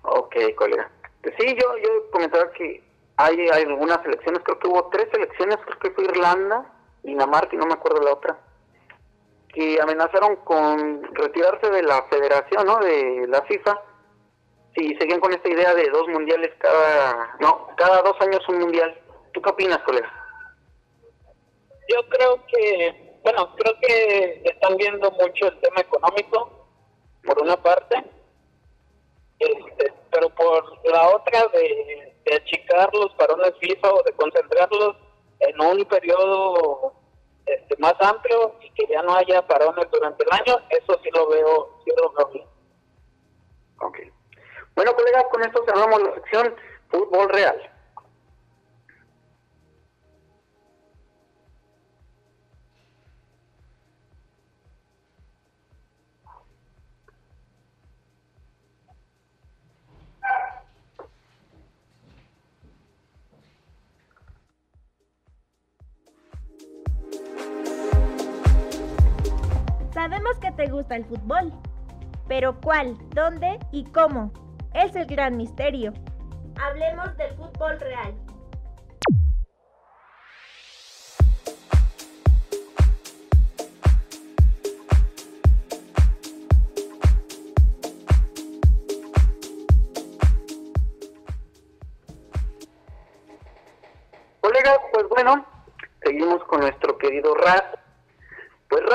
Ok, 0.01 0.35
colega. 0.55 0.91
Sí, 1.39 1.55
yo, 1.59 1.77
yo 1.77 2.11
comentaba 2.11 2.51
que 2.51 2.83
hay, 3.17 3.39
hay 3.49 3.63
algunas 3.63 4.01
selecciones, 4.03 4.41
creo 4.43 4.59
que 4.59 4.67
hubo 4.67 4.89
tres 4.89 5.07
selecciones, 5.11 5.57
creo 5.65 5.79
que 5.79 5.91
fue 5.91 6.03
Irlanda, 6.03 6.71
Dinamarca 7.03 7.55
y 7.55 7.57
no 7.57 7.65
me 7.65 7.73
acuerdo 7.73 8.01
la 8.03 8.13
otra, 8.13 8.37
que 9.53 9.79
amenazaron 9.81 10.35
con 10.37 11.03
retirarse 11.15 11.69
de 11.69 11.83
la 11.83 12.03
federación, 12.03 12.67
¿no? 12.67 12.77
De 12.79 13.25
la 13.27 13.41
FIFA, 13.43 13.81
si 14.75 14.95
seguían 14.97 15.21
con 15.21 15.31
esta 15.31 15.49
idea 15.49 15.73
de 15.73 15.89
dos 15.89 16.07
mundiales 16.09 16.51
cada, 16.59 17.37
no, 17.39 17.69
cada 17.77 18.01
dos 18.01 18.19
años 18.19 18.47
un 18.49 18.59
mundial. 18.59 18.99
¿Tú 19.33 19.41
qué 19.41 19.49
opinas, 19.49 19.79
colega? 19.79 20.11
Yo 21.87 22.09
creo 22.09 22.45
que, 22.47 23.04
bueno, 23.25 23.55
creo 23.55 23.73
que 23.81 24.41
están 24.45 24.77
viendo 24.77 25.09
mucho 25.09 25.47
el 25.47 25.59
tema 25.59 25.81
económico, 25.81 26.67
por 27.23 27.41
una 27.41 27.57
parte, 27.57 28.05
este, 29.39 29.93
pero 30.11 30.29
por 30.29 30.63
la 30.87 31.09
otra 31.09 31.47
de, 31.47 32.13
achicar 32.35 32.93
los 32.93 33.11
parones 33.15 33.53
FIFA 33.59 33.93
o 33.93 34.03
de 34.03 34.11
concentrarlos 34.13 34.95
en 35.39 35.59
un 35.59 35.85
periodo 35.85 36.93
este, 37.47 37.75
más 37.77 37.95
amplio 37.99 38.55
y 38.61 38.69
que 38.71 38.85
ya 38.93 39.01
no 39.01 39.15
haya 39.15 39.41
parones 39.47 39.89
durante 39.91 40.23
el 40.23 40.31
año, 40.31 40.63
eso 40.69 40.99
sí 41.03 41.09
lo 41.11 41.27
veo, 41.27 41.79
sí 41.83 41.91
lo 41.97 42.11
veo 42.11 42.27
bien. 42.27 42.47
Ok. 43.81 43.97
Bueno, 44.75 44.93
colegas, 44.95 45.25
con 45.31 45.43
esto 45.43 45.63
cerramos 45.65 45.99
la 46.03 46.13
sección 46.13 46.55
Fútbol 46.89 47.29
Real. 47.29 47.74
Te 70.55 70.67
gusta 70.67 70.95
el 70.95 71.05
fútbol, 71.05 71.51
pero 72.27 72.59
¿cuál, 72.61 72.97
dónde 73.09 73.59
y 73.71 73.83
cómo? 73.85 74.31
Es 74.73 74.95
el 74.95 75.05
gran 75.05 75.37
misterio. 75.37 75.93
Hablemos 76.61 77.15
del 77.17 77.33
fútbol 77.35 77.79
real. 77.79 78.15
Colegas, 94.39 94.79
pues 94.93 95.09
bueno, 95.09 95.45
seguimos 96.03 96.43
con 96.45 96.61
nuestro 96.61 96.97
querido 96.97 97.33
Raz. 97.35 97.74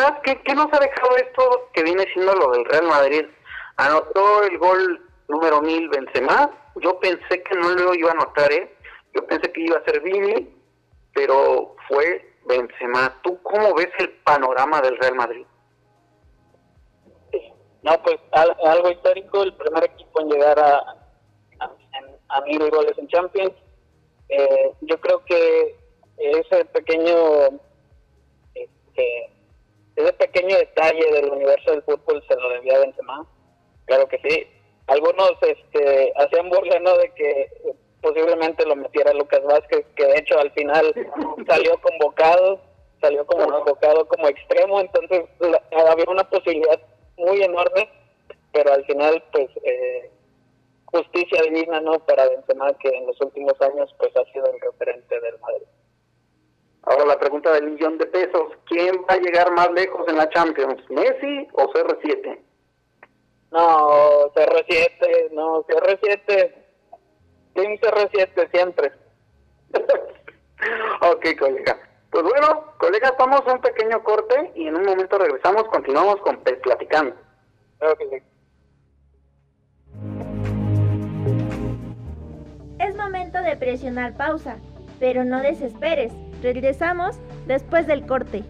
Raz, 0.01 0.21
¿qué, 0.25 0.41
¿qué 0.43 0.55
nos 0.55 0.73
ha 0.73 0.79
dejado 0.79 1.17
esto 1.17 1.69
que 1.75 1.83
viene 1.83 2.05
siendo 2.13 2.35
lo 2.35 2.51
del 2.53 2.65
Real 2.65 2.85
Madrid? 2.87 3.27
Anotó 3.77 4.43
el 4.45 4.59
gol 4.59 5.07
número 5.29 5.61
mil 5.61 5.89
Benzema. 5.89 6.51
Yo 6.77 6.99
pensé 7.01 7.43
que 7.43 7.55
no 7.57 7.69
lo 7.71 7.95
iba 7.95 8.09
a 8.11 8.13
anotar, 8.13 8.51
¿eh? 8.53 8.75
Yo 9.15 9.27
pensé 9.27 9.53
que 9.53 9.61
iba 9.63 9.79
a 9.79 9.85
ser 9.85 10.01
Vini, 10.01 10.57
pero 11.15 11.77
fue 11.89 12.35
Benzema. 12.47 13.15
¿Tú 13.23 13.43
cómo 13.43 13.75
ves 13.75 13.91
el 13.99 14.11
panorama 14.25 14.81
del 14.81 14.97
Real 14.99 15.15
Madrid? 15.17 15.47
No, 17.83 18.03
pues 18.03 18.17
al- 18.33 18.57
algo 18.67 18.91
histórico, 18.91 19.43
el 19.43 19.55
primer 19.55 19.85
equipo 19.85 20.21
en 20.21 20.29
llegar 20.29 20.59
a, 20.59 20.77
a, 21.61 21.71
a 22.29 22.41
mil 22.43 22.71
goles 22.71 22.97
en 22.99 23.09
Champions. 23.09 23.53
Eh, 24.29 24.73
yo 24.83 25.01
creo 25.01 25.25
que 25.25 25.77
ese 26.19 26.65
pequeño 26.67 27.15
este, 28.55 29.33
ese 30.03 30.13
pequeño 30.15 30.57
detalle 30.57 31.13
del 31.13 31.31
universo 31.31 31.71
del 31.71 31.83
fútbol 31.83 32.23
se 32.29 32.35
lo 32.37 32.49
debía 32.51 32.77
a 32.77 32.81
Benzema. 32.81 33.27
Claro 33.87 34.09
que 34.09 34.19
sí. 34.19 34.47
Algunos 34.87 35.33
este, 35.43 36.13
hacían 36.17 36.49
burla 36.51 36.79
¿no? 36.81 36.97
de 36.97 37.11
que 37.15 37.31
eh, 37.43 37.75
posiblemente 38.03 38.67
lo 38.67 38.77
metiera 38.77 39.13
Lucas 39.13 39.43
Vázquez, 39.45 39.87
que 39.97 40.05
de 40.07 40.19
hecho 40.19 40.39
al 40.39 40.51
final 40.53 40.93
salió 41.49 41.81
convocado, 41.81 42.61
salió 43.01 43.25
como 43.27 43.47
convocado 43.47 44.07
como 44.09 44.29
extremo, 44.29 44.81
entonces 44.81 45.25
la- 45.41 45.63
había 45.91 46.05
una 46.09 46.29
posibilidad 46.29 46.81
muy 47.17 47.43
enorme, 47.43 47.89
pero 48.53 48.73
al 48.73 48.85
final 48.87 49.23
pues 49.33 49.49
eh, 49.63 50.11
justicia 50.87 51.43
divina 51.43 51.81
no 51.81 51.99
para 52.05 52.29
Benzema 52.29 52.73
que 52.79 52.89
en 52.89 53.07
los 53.07 53.21
últimos 53.21 53.55
años 53.61 53.95
pues 53.99 54.11
ha 54.17 54.25
sido 54.33 54.47
el 54.47 54.61
referente 54.61 55.21
del 55.21 55.39
Madrid. 55.39 55.60
La 57.07 57.19
pregunta 57.19 57.53
del 57.53 57.71
millón 57.71 57.99
de 57.99 58.07
pesos. 58.07 58.53
¿Quién 58.67 59.05
va 59.09 59.15
a 59.15 59.19
llegar 59.19 59.51
más 59.53 59.71
lejos 59.73 60.07
en 60.09 60.17
la 60.17 60.29
Champions? 60.31 60.83
¿Messi 60.91 61.49
o 61.53 61.73
CR7? 61.73 62.39
No, 63.51 64.33
CR7, 64.33 65.31
no, 65.33 65.65
CR7, 65.65 66.55
Team 67.55 67.73
CR7 67.79 68.51
siempre. 68.53 68.93
ok, 71.01 71.39
colega. 71.39 71.79
Pues 72.11 72.23
bueno, 72.25 72.75
colegas, 72.79 73.13
vamos 73.19 73.43
a 73.47 73.55
un 73.55 73.61
pequeño 73.61 74.03
corte 74.05 74.53
y 74.55 74.67
en 74.67 74.77
un 74.77 74.85
momento 74.85 75.19
regresamos, 75.19 75.65
continuamos 75.65 76.17
con 76.21 76.39
Platicando. 76.43 77.17
Sí. 77.99 78.23
Es 82.79 82.97
momento 82.97 83.43
de 83.43 83.57
presionar 83.57 84.17
pausa, 84.17 84.59
pero 84.99 85.25
no 85.25 85.41
desesperes. 85.41 86.13
Regresamos 86.43 87.17
después 87.47 87.87
del 87.87 88.07
corte. 88.07 88.45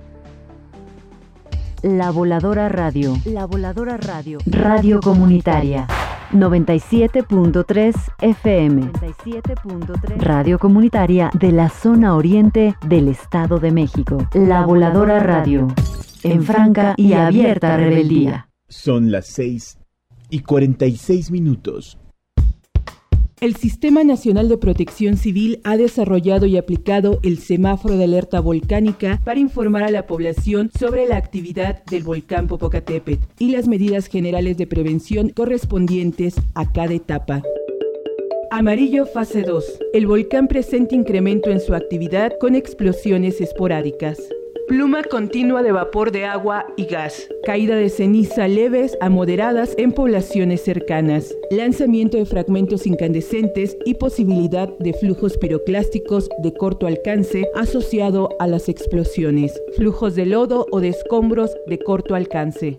La 1.83 2.11
Voladora 2.11 2.69
Radio. 2.69 3.15
La 3.25 3.47
Voladora 3.47 3.97
Radio. 3.97 4.39
Radio 4.47 5.01
Comunitaria. 5.01 5.87
97.3 6.33 7.95
FM. 8.21 8.83
97.3 8.93 10.17
Radio 10.19 10.59
Comunitaria 10.59 11.31
de 11.35 11.51
la 11.51 11.69
zona 11.69 12.15
oriente 12.15 12.77
del 12.87 13.09
Estado 13.09 13.59
de 13.59 13.73
México. 13.73 14.19
La 14.35 14.65
Voladora 14.65 15.19
Radio. 15.19 15.67
En 16.23 16.43
franca 16.45 16.95
y 16.97 17.15
abierta 17.15 17.77
rebeldía. 17.77 18.49
Son 18.69 19.11
las 19.11 19.27
6 19.29 19.79
y 20.29 20.41
46 20.41 21.33
minutos. 21.33 22.00
El 23.41 23.57
Sistema 23.57 24.05
Nacional 24.05 24.51
de 24.51 24.59
Protección 24.59 25.17
Civil 25.17 25.63
ha 25.65 25.79
desarrollado 25.79 26.45
y 26.45 26.59
aplicado 26.59 27.21
el 27.23 27.39
semáforo 27.39 27.97
de 27.97 28.05
alerta 28.05 28.39
volcánica 28.39 29.19
para 29.25 29.41
informar 29.41 29.83
a 29.83 29.91
la 29.91 30.07
población 30.07 30.71
sobre 30.79 31.07
la 31.07 31.17
actividad 31.17 31.83
del 31.87 32.03
volcán 32.03 32.49
Popocatépetl 32.49 33.25
y 33.39 33.53
las 33.53 33.67
medidas 33.67 34.09
generales 34.09 34.59
de 34.59 34.67
prevención 34.67 35.31
correspondientes 35.31 36.35
a 36.55 36.71
cada 36.71 36.93
etapa. 36.93 37.43
Amarillo 38.51 39.07
fase 39.07 39.41
2. 39.41 39.65
El 39.95 40.07
volcán 40.07 40.47
presenta 40.47 40.95
incremento 40.95 41.51
en 41.51 41.61
su 41.61 41.75
actividad 41.75 42.35
con 42.39 42.55
explosiones 42.55 43.41
esporádicas. 43.41 44.19
Pluma 44.71 45.03
continua 45.03 45.65
de 45.65 45.73
vapor 45.73 46.13
de 46.13 46.27
agua 46.27 46.65
y 46.77 46.85
gas. 46.85 47.29
Caída 47.43 47.75
de 47.75 47.89
ceniza 47.89 48.47
leves 48.47 48.97
a 49.01 49.11
moderadas 49.11 49.75
en 49.79 49.91
poblaciones 49.91 50.63
cercanas. 50.63 51.35
Lanzamiento 51.51 52.19
de 52.19 52.25
fragmentos 52.25 52.87
incandescentes 52.87 53.77
y 53.85 53.95
posibilidad 53.95 54.69
de 54.79 54.93
flujos 54.93 55.37
piroclásticos 55.39 56.29
de 56.45 56.55
corto 56.55 56.87
alcance 56.87 57.49
asociado 57.57 58.29
a 58.39 58.47
las 58.47 58.69
explosiones. 58.69 59.61
Flujos 59.77 60.15
de 60.15 60.27
lodo 60.27 60.67
o 60.71 60.79
de 60.79 60.91
escombros 60.91 61.51
de 61.67 61.81
corto 61.81 62.15
alcance. 62.15 62.79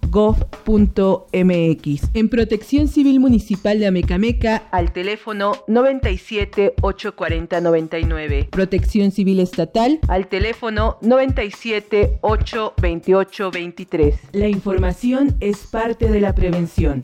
www.senapred.gov.mx. 0.11 2.09
En 2.13 2.29
Protección 2.29 2.87
Civil 2.87 3.19
Municipal 3.19 3.79
de 3.79 3.87
Amecameca 3.87 4.63
al 4.71 4.93
teléfono 4.93 5.53
97 5.67 6.75
840 6.81 7.61
99. 7.61 8.49
Protección 8.51 9.11
Civil 9.11 9.39
Estatal 9.39 9.99
al 10.07 10.27
teléfono 10.27 10.97
97 11.01 12.19
8 12.21 12.73
28 12.81 13.51
23. 13.51 14.15
La 14.33 14.47
información 14.47 15.35
es 15.39 15.57
parte 15.67 16.09
de 16.09 16.21
la 16.21 16.35
prevención. 16.35 17.03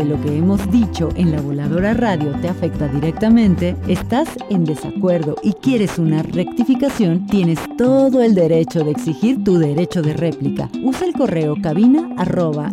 lo 0.03 0.21
que 0.21 0.37
hemos 0.37 0.69
dicho 0.71 1.09
en 1.15 1.31
la 1.31 1.41
voladora 1.41 1.93
radio 1.93 2.31
te 2.41 2.49
afecta 2.49 2.87
directamente, 2.87 3.75
estás 3.87 4.27
en 4.49 4.65
desacuerdo 4.65 5.35
y 5.43 5.53
quieres 5.53 5.99
una 5.99 6.23
rectificación, 6.23 7.25
tienes 7.27 7.59
todo 7.77 8.21
el 8.21 8.33
derecho 8.33 8.83
de 8.83 8.91
exigir 8.91 9.43
tu 9.43 9.57
derecho 9.57 10.01
de 10.01 10.13
réplica. 10.13 10.69
Usa 10.83 11.07
el 11.07 11.13
correo 11.13 11.55
cabina 11.61 12.09
arroba 12.17 12.71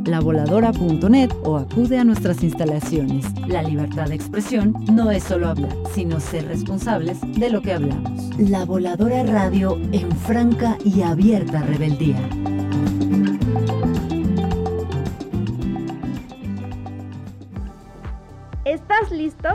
o 1.45 1.57
acude 1.57 1.99
a 1.99 2.05
nuestras 2.05 2.43
instalaciones. 2.43 3.27
La 3.47 3.63
libertad 3.63 4.09
de 4.09 4.15
expresión 4.15 4.75
no 4.93 5.11
es 5.11 5.25
solo 5.25 5.49
hablar, 5.49 5.75
sino 5.95 6.21
ser 6.21 6.47
responsables 6.49 7.19
de 7.39 7.51
lo 7.51 7.63
que 7.63 7.73
hablamos. 7.73 8.31
La 8.39 8.65
voladora 8.65 9.23
radio 9.25 9.79
en 9.93 10.11
franca 10.13 10.77
y 10.85 11.03
abierta 11.03 11.63
rebeldía. 11.63 12.29
Listo? 19.19 19.49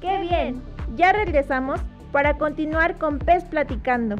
¡Qué 0.00 0.18
bien! 0.20 0.62
Ya 0.96 1.12
regresamos 1.12 1.80
para 2.12 2.38
continuar 2.38 2.96
con 2.98 3.18
Pez 3.18 3.44
Platicando. 3.44 4.16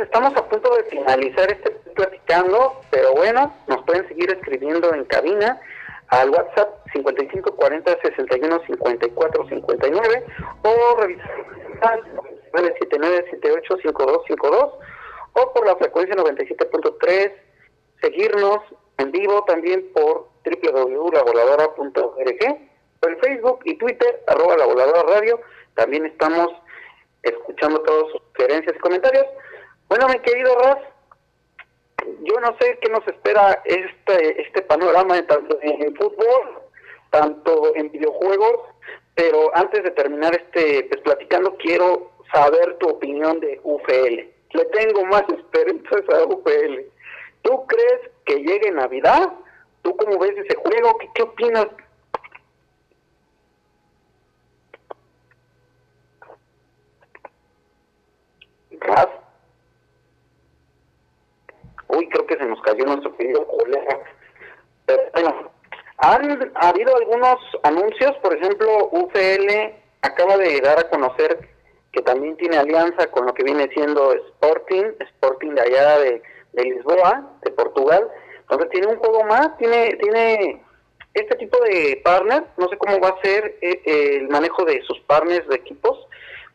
Estamos 0.00 0.36
a 0.36 0.48
punto 0.48 0.74
de 0.76 0.84
finalizar 0.84 1.50
este 1.50 1.70
platicando, 1.94 2.80
pero 2.90 3.12
bueno, 3.14 3.54
nos 3.66 3.82
pueden 3.84 4.06
seguir 4.08 4.30
escribiendo 4.30 4.94
en 4.94 5.04
cabina 5.04 5.60
al 6.08 6.30
WhatsApp 6.30 6.86
5540 6.92 7.98
61 8.02 8.62
54 8.66 9.48
59 9.48 10.26
o 10.62 10.96
revisar 11.00 12.00
979 12.52 13.26
78 13.30 13.76
5252 13.82 14.74
o 15.32 15.52
por 15.52 15.66
la 15.66 15.76
frecuencia 15.76 16.16
97.3, 16.16 17.32
seguirnos 18.00 18.58
en 18.98 19.12
vivo 19.12 19.44
también 19.44 19.88
por 19.94 20.28
www.lavoladora.org, 20.44 22.58
por 23.00 23.20
Facebook 23.20 23.60
y 23.64 23.78
Twitter, 23.78 24.22
arroba 24.26 24.56
la 24.56 24.66
voladora 24.66 25.02
radio, 25.02 25.40
también 25.74 26.04
estamos 26.06 26.48
escuchando 27.22 27.80
todas 27.82 28.10
sus 28.12 28.22
sugerencias 28.34 28.74
y 28.76 28.80
comentarios. 28.80 29.26
Bueno, 29.90 30.06
mi 30.06 30.20
querido 30.20 30.54
Raz, 30.54 30.78
yo 32.22 32.40
no 32.40 32.56
sé 32.60 32.78
qué 32.80 32.88
nos 32.90 33.04
espera 33.08 33.60
este 33.64 34.40
este 34.40 34.62
panorama 34.62 35.20
tanto 35.26 35.58
en 35.62 35.96
fútbol, 35.96 36.60
tanto 37.10 37.74
en 37.74 37.90
videojuegos, 37.90 38.68
pero 39.16 39.50
antes 39.56 39.82
de 39.82 39.90
terminar 39.90 40.32
este 40.32 40.84
pues 40.84 41.00
platicando 41.00 41.56
quiero 41.56 42.12
saber 42.32 42.78
tu 42.78 42.88
opinión 42.88 43.40
de 43.40 43.60
UFL. 43.64 44.30
Le 44.52 44.64
tengo 44.66 45.04
más 45.06 45.24
esperanzas 45.36 46.08
a 46.08 46.24
UFL. 46.24 46.82
¿Tú 47.42 47.66
crees 47.66 48.10
que 48.26 48.36
llegue 48.44 48.70
Navidad? 48.70 49.32
¿Tú 49.82 49.96
cómo 49.96 50.20
ves 50.20 50.36
ese 50.38 50.54
juego? 50.54 50.98
¿Qué, 50.98 51.10
qué 51.16 51.22
opinas? 51.24 51.66
Raz. 58.78 59.08
Creo 62.08 62.26
que 62.26 62.36
se 62.36 62.46
nos 62.46 62.60
cayó 62.62 62.84
nuestro 62.84 63.16
querido 63.16 63.46
colega. 63.46 63.98
Bueno, 65.14 65.50
han 65.98 66.52
habido 66.54 66.96
algunos 66.96 67.38
anuncios, 67.62 68.16
por 68.22 68.34
ejemplo, 68.34 68.88
UCL 68.92 69.74
acaba 70.02 70.36
de 70.36 70.60
dar 70.60 70.78
a 70.78 70.88
conocer 70.88 71.48
que 71.92 72.02
también 72.02 72.36
tiene 72.36 72.56
alianza 72.56 73.08
con 73.08 73.26
lo 73.26 73.34
que 73.34 73.44
viene 73.44 73.68
siendo 73.74 74.12
Sporting, 74.12 74.84
Sporting 75.00 75.50
de 75.50 75.60
allá 75.60 75.98
de, 75.98 76.22
de 76.52 76.62
Lisboa, 76.62 77.30
de 77.42 77.50
Portugal. 77.50 78.08
Entonces 78.40 78.70
tiene 78.70 78.86
un 78.88 78.96
juego 78.96 79.24
más, 79.24 79.56
tiene 79.58 79.96
tiene 80.00 80.62
este 81.14 81.36
tipo 81.36 81.58
de 81.64 82.00
partner, 82.04 82.44
no 82.56 82.68
sé 82.68 82.76
cómo 82.78 83.00
va 83.00 83.08
a 83.08 83.22
ser 83.22 83.56
eh, 83.60 83.82
el 83.84 84.28
manejo 84.28 84.64
de 84.64 84.80
sus 84.82 84.98
partners 85.00 85.46
de 85.48 85.56
equipos, 85.56 85.98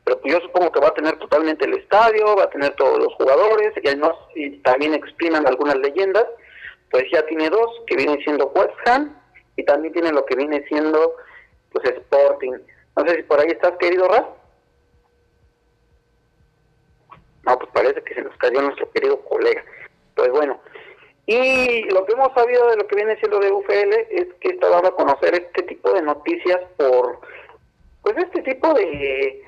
pero 0.05 0.21
yo 0.23 0.39
supongo 0.39 0.71
que 0.71 0.79
va 0.79 0.89
a 0.89 0.93
tener 0.93 1.17
totalmente 1.17 1.65
el 1.65 1.73
estadio, 1.73 2.35
va 2.35 2.43
a 2.43 2.49
tener 2.49 2.73
todos 2.75 2.99
los 2.99 3.13
jugadores, 3.15 3.73
y, 3.81 3.87
además, 3.87 4.13
y 4.35 4.57
también 4.59 4.93
expriman 4.93 5.47
algunas 5.47 5.77
leyendas, 5.77 6.25
pues 6.91 7.05
ya 7.11 7.25
tiene 7.25 7.49
dos, 7.49 7.81
que 7.87 7.97
vienen 7.97 8.19
siendo 8.19 8.51
West 8.55 8.75
Ham, 8.85 9.19
y 9.57 9.65
también 9.65 9.93
tiene 9.93 10.11
lo 10.11 10.23
que 10.25 10.35
viene 10.35 10.63
siendo 10.67 11.15
pues 11.71 11.89
Sporting. 11.89 12.53
No 12.95 13.05
sé 13.05 13.15
si 13.15 13.23
por 13.23 13.39
ahí 13.39 13.47
estás, 13.47 13.73
querido 13.79 14.07
Raz. 14.07 14.25
No, 17.43 17.59
pues 17.59 17.69
parece 17.73 18.01
que 18.03 18.13
se 18.13 18.21
nos 18.21 18.35
cayó 18.37 18.61
nuestro 18.61 18.89
querido 18.91 19.19
colega. 19.21 19.63
Pues 20.15 20.29
bueno, 20.31 20.59
y 21.25 21.81
lo 21.91 22.05
que 22.05 22.13
hemos 22.13 22.31
sabido 22.33 22.69
de 22.69 22.77
lo 22.77 22.87
que 22.87 22.95
viene 22.95 23.17
siendo 23.17 23.39
de 23.39 23.51
UFL 23.51 23.93
es 24.11 24.27
que 24.39 24.49
está 24.49 24.69
dando 24.69 24.89
a 24.89 24.95
conocer 24.95 25.33
este 25.33 25.63
tipo 25.63 25.91
de 25.91 26.03
noticias 26.03 26.61
por, 26.77 27.19
pues 28.03 28.15
este 28.17 28.41
tipo 28.43 28.73
de, 28.73 29.43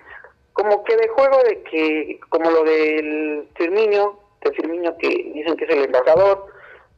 como 0.57 0.83
que 0.83 0.97
de 0.97 1.07
juego 1.09 1.37
de 1.43 1.61
que, 1.63 2.19
como 2.29 2.49
lo 2.49 2.63
del 2.63 3.47
Firmino, 3.55 4.19
de 4.41 4.51
Firmino 4.53 4.97
que 4.97 5.07
dicen 5.07 5.55
que 5.55 5.65
es 5.65 5.69
el 5.69 5.83
embajador, 5.83 6.47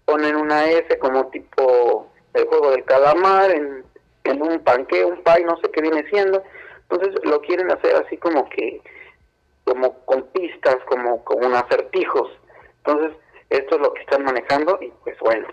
ponen 0.06 0.38
una 0.38 0.66
S 0.66 0.98
como 0.98 1.28
tipo 1.28 2.08
el 2.34 2.48
juego 2.48 2.72
del 2.72 2.86
calamar 2.86 3.52
en, 3.52 3.84
un 4.42 4.60
panque, 4.60 5.04
un 5.04 5.22
pay, 5.24 5.44
no 5.44 5.58
sé 5.58 5.70
qué 5.72 5.82
viene 5.82 6.08
siendo. 6.10 6.42
Entonces 6.90 7.20
lo 7.26 7.42
quieren 7.42 7.70
hacer 7.70 7.98
así 7.98 8.16
como 8.16 8.48
que, 8.48 8.82
como 9.66 9.94
con 10.06 10.24
pistas, 10.28 10.78
como 10.88 11.22
con 11.26 11.54
acertijos. 11.54 12.32
Entonces 12.78 13.12
esto 13.50 13.76
es 13.76 13.82
lo 13.82 13.94
que 13.94 14.02
están 14.02 14.24
manejando 14.24 14.80
y 14.82 14.88
pues 15.04 15.20
bueno. 15.20 15.48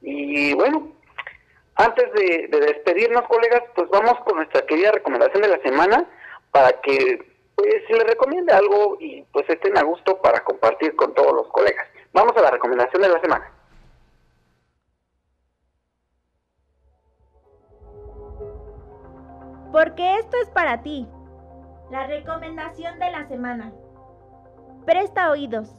Y 0.00 0.54
bueno, 0.54 0.92
antes 1.74 2.12
de 2.12 2.48
despedirnos 2.60 3.26
colegas, 3.26 3.62
pues 3.74 3.88
vamos 3.90 4.20
con 4.20 4.36
nuestra 4.36 4.64
querida 4.64 4.92
recomendación 4.92 5.42
de 5.42 5.48
la 5.48 5.62
semana 5.62 6.08
para 6.52 6.80
que 6.82 7.31
pues 7.62 7.84
se 7.86 7.94
les 7.94 8.04
recomiende 8.04 8.52
algo 8.52 8.96
y 8.98 9.22
pues 9.32 9.48
estén 9.48 9.78
a 9.78 9.82
gusto 9.82 10.20
para 10.20 10.42
compartir 10.42 10.96
con 10.96 11.14
todos 11.14 11.32
los 11.32 11.46
colegas. 11.48 11.86
Vamos 12.12 12.36
a 12.36 12.42
la 12.42 12.50
recomendación 12.50 13.02
de 13.02 13.08
la 13.08 13.20
semana. 13.20 13.52
Porque 19.70 20.18
esto 20.18 20.36
es 20.42 20.50
para 20.50 20.82
ti. 20.82 21.06
La 21.90 22.06
recomendación 22.06 22.98
de 22.98 23.10
la 23.10 23.28
semana. 23.28 23.72
Presta 24.84 25.30
oídos. 25.30 25.76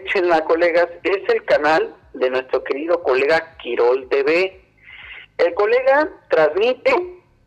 Aprovechenla, 0.00 0.44
colegas. 0.44 0.88
Es 1.02 1.28
el 1.28 1.44
canal 1.44 1.94
de 2.14 2.30
nuestro 2.30 2.64
querido 2.64 3.02
colega 3.02 3.56
Quirol 3.58 4.08
TV. 4.08 4.60
El 5.38 5.54
colega 5.54 6.08
transmite, 6.28 6.90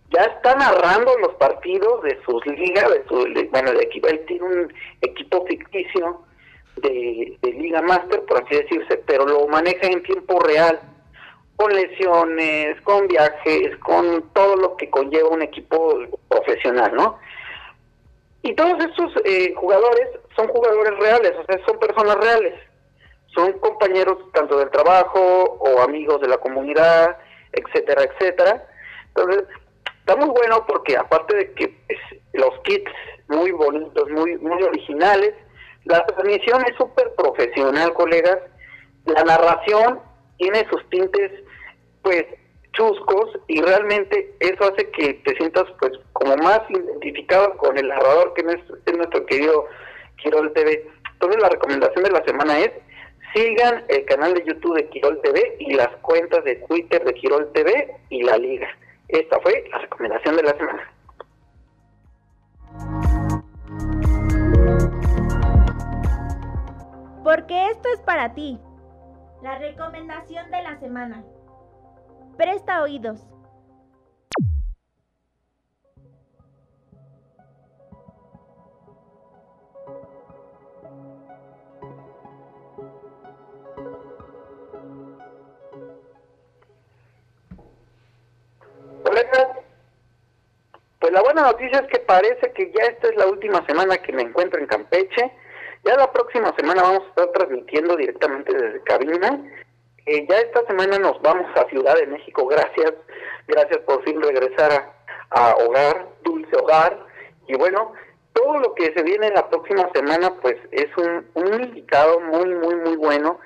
ya 0.09 0.21
está 0.23 0.55
narrando 0.55 1.17
los 1.19 1.33
partidos 1.35 2.03
de 2.03 2.19
sus 2.25 2.45
ligas, 2.45 2.89
de 2.89 3.03
su, 3.07 3.49
bueno, 3.51 3.71
de 3.71 3.83
equipo, 3.83 4.07
él 4.07 4.23
tiene 4.27 4.43
un 4.43 4.73
equipo 5.01 5.45
ficticio 5.45 6.21
de, 6.77 7.37
de 7.41 7.51
Liga 7.51 7.81
Master, 7.81 8.21
por 8.25 8.43
así 8.43 8.55
decirse, 8.55 8.97
pero 9.05 9.25
lo 9.25 9.47
maneja 9.47 9.87
en 9.87 10.03
tiempo 10.03 10.39
real 10.39 10.79
con 11.55 11.73
lesiones, 11.73 12.79
con 12.81 13.07
viajes, 13.07 13.77
con 13.77 14.23
todo 14.33 14.55
lo 14.55 14.77
que 14.77 14.89
conlleva 14.89 15.29
un 15.29 15.41
equipo 15.41 15.99
profesional, 16.29 16.93
¿no? 16.95 17.17
Y 18.41 18.53
todos 18.55 18.83
estos 18.83 19.13
eh, 19.23 19.53
jugadores 19.55 20.09
son 20.35 20.47
jugadores 20.47 20.97
reales, 20.99 21.33
o 21.39 21.45
sea, 21.45 21.65
son 21.65 21.79
personas 21.79 22.17
reales, 22.17 22.53
son 23.33 23.53
compañeros 23.59 24.17
tanto 24.33 24.57
del 24.57 24.69
trabajo 24.69 25.19
o 25.19 25.81
amigos 25.81 26.21
de 26.21 26.27
la 26.27 26.37
comunidad, 26.37 27.17
etcétera, 27.51 28.03
etcétera. 28.03 28.67
Entonces, 29.07 29.43
está 29.99 30.15
muy 30.15 30.29
bueno 30.29 30.65
porque 30.67 30.97
aparte 30.97 31.35
de 31.35 31.53
que 31.53 31.67
pues, 31.87 31.99
los 32.33 32.59
kits 32.63 32.91
muy 33.27 33.51
bonitos, 33.51 34.09
muy, 34.09 34.37
muy 34.37 34.61
originales, 34.63 35.33
la 35.85 36.05
transmisión 36.05 36.63
es 36.69 36.75
súper 36.77 37.13
profesional, 37.15 37.93
colegas, 37.93 38.39
la 39.05 39.23
narración 39.23 39.99
tiene 40.37 40.67
sus 40.69 40.87
tintes 40.89 41.31
pues 42.01 42.25
chuscos 42.73 43.39
y 43.47 43.61
realmente 43.61 44.35
eso 44.39 44.63
hace 44.63 44.89
que 44.91 45.13
te 45.25 45.35
sientas 45.35 45.65
pues 45.79 45.91
como 46.13 46.35
más 46.37 46.61
identificado 46.69 47.55
con 47.57 47.77
el 47.77 47.87
narrador 47.87 48.33
que 48.33 48.41
es, 48.41 48.95
nuestro 48.95 49.25
querido 49.25 49.65
Quirol 50.17 50.53
TV. 50.53 50.87
Entonces 51.13 51.41
la 51.41 51.49
recomendación 51.49 52.03
de 52.03 52.11
la 52.11 52.23
semana 52.23 52.59
es 52.59 52.71
sigan 53.33 53.83
el 53.87 54.05
canal 54.05 54.33
de 54.33 54.43
YouTube 54.45 54.75
de 54.75 54.89
Quirol 54.89 55.19
TV 55.21 55.55
y 55.59 55.73
las 55.73 55.89
cuentas 56.01 56.43
de 56.43 56.55
Twitter 56.67 57.03
de 57.03 57.13
Quirol 57.13 57.51
TV 57.53 57.95
y 58.09 58.23
la 58.23 58.37
liga. 58.37 58.67
Esta 59.07 59.39
fue 59.39 59.65
la 59.71 59.79
recomendación 59.79 60.35
de 60.35 60.43
la 60.43 60.57
semana. 60.57 60.93
Porque 67.23 67.69
esto 67.69 67.89
es 67.93 68.01
para 68.01 68.33
ti. 68.33 68.59
La 69.41 69.57
recomendación 69.57 70.51
de 70.51 70.61
la 70.61 70.79
semana. 70.79 71.23
Presta 72.37 72.81
oídos. 72.81 73.32
Pues 91.03 91.11
la 91.11 91.21
buena 91.21 91.41
noticia 91.41 91.79
es 91.79 91.87
que 91.87 91.99
parece 91.99 92.53
que 92.53 92.71
ya 92.71 92.85
esta 92.85 93.09
es 93.09 93.17
la 93.17 93.27
última 93.27 93.61
semana 93.65 93.97
que 93.97 94.13
me 94.13 94.21
encuentro 94.21 94.57
en 94.57 94.67
Campeche. 94.67 95.33
Ya 95.83 95.97
la 95.97 96.09
próxima 96.09 96.55
semana 96.55 96.81
vamos 96.81 97.03
a 97.03 97.09
estar 97.09 97.27
transmitiendo 97.33 97.97
directamente 97.97 98.53
desde 98.53 98.81
cabina. 98.83 99.37
Eh, 100.05 100.25
ya 100.29 100.37
esta 100.37 100.65
semana 100.65 100.97
nos 100.99 101.21
vamos 101.21 101.45
a 101.57 101.67
Ciudad 101.67 101.97
de 101.97 102.07
México, 102.07 102.47
gracias, 102.47 102.93
gracias 103.49 103.79
por 103.79 104.01
fin 104.05 104.21
regresar 104.21 104.93
a, 105.31 105.55
Hogar, 105.55 106.07
Dulce 106.23 106.55
Hogar, 106.55 106.97
y 107.47 107.57
bueno, 107.57 107.91
todo 108.31 108.59
lo 108.59 108.73
que 108.73 108.93
se 108.93 109.03
viene 109.03 109.29
la 109.31 109.49
próxima 109.49 109.89
semana 109.93 110.33
pues 110.41 110.55
es 110.71 110.87
un, 110.95 111.25
invitado 111.35 112.21
muy, 112.21 112.55
muy, 112.55 112.75
muy 112.75 112.95
bueno, 112.95 113.41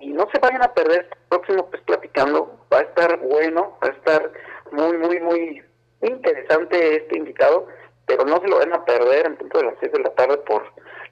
y 0.00 0.12
no 0.12 0.28
se 0.34 0.38
vayan 0.38 0.62
a 0.62 0.74
perder 0.74 1.08
el 1.10 1.18
próximo 1.30 1.70
pues 1.70 1.80
platicando, 1.84 2.58
va 2.70 2.80
a 2.80 2.82
estar 2.82 3.18
bueno, 3.20 3.78
va 3.82 3.88
a 3.88 3.92
estar 3.92 4.32
muy, 4.70 4.98
muy, 4.98 5.20
muy 5.20 5.62
interesante 6.08 6.96
este 6.96 7.18
invitado, 7.18 7.66
pero 8.06 8.24
no 8.24 8.40
se 8.40 8.48
lo 8.48 8.58
van 8.58 8.72
a 8.72 8.84
perder 8.84 9.26
en 9.26 9.36
punto 9.36 9.58
de 9.58 9.64
las 9.64 9.74
6 9.80 9.92
de 9.92 10.00
la 10.00 10.14
tarde 10.14 10.38
por 10.38 10.62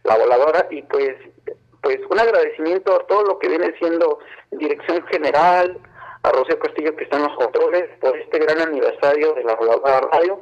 la 0.04 0.16
voladora, 0.16 0.66
y 0.70 0.82
pues 0.82 1.16
pues 1.82 1.98
un 2.08 2.20
agradecimiento 2.20 2.94
a 2.94 3.06
todo 3.06 3.24
lo 3.24 3.38
que 3.40 3.48
viene 3.48 3.74
siendo 3.78 4.20
dirección 4.52 5.04
general, 5.08 5.80
a 6.22 6.30
Rocío 6.30 6.58
Castillo 6.60 6.94
que 6.94 7.04
está 7.04 7.16
en 7.16 7.24
los 7.24 7.36
controles 7.36 7.88
por 8.00 8.16
este 8.16 8.38
gran 8.38 8.60
aniversario 8.60 9.34
de 9.34 9.42
la 9.42 9.56
radio. 10.12 10.40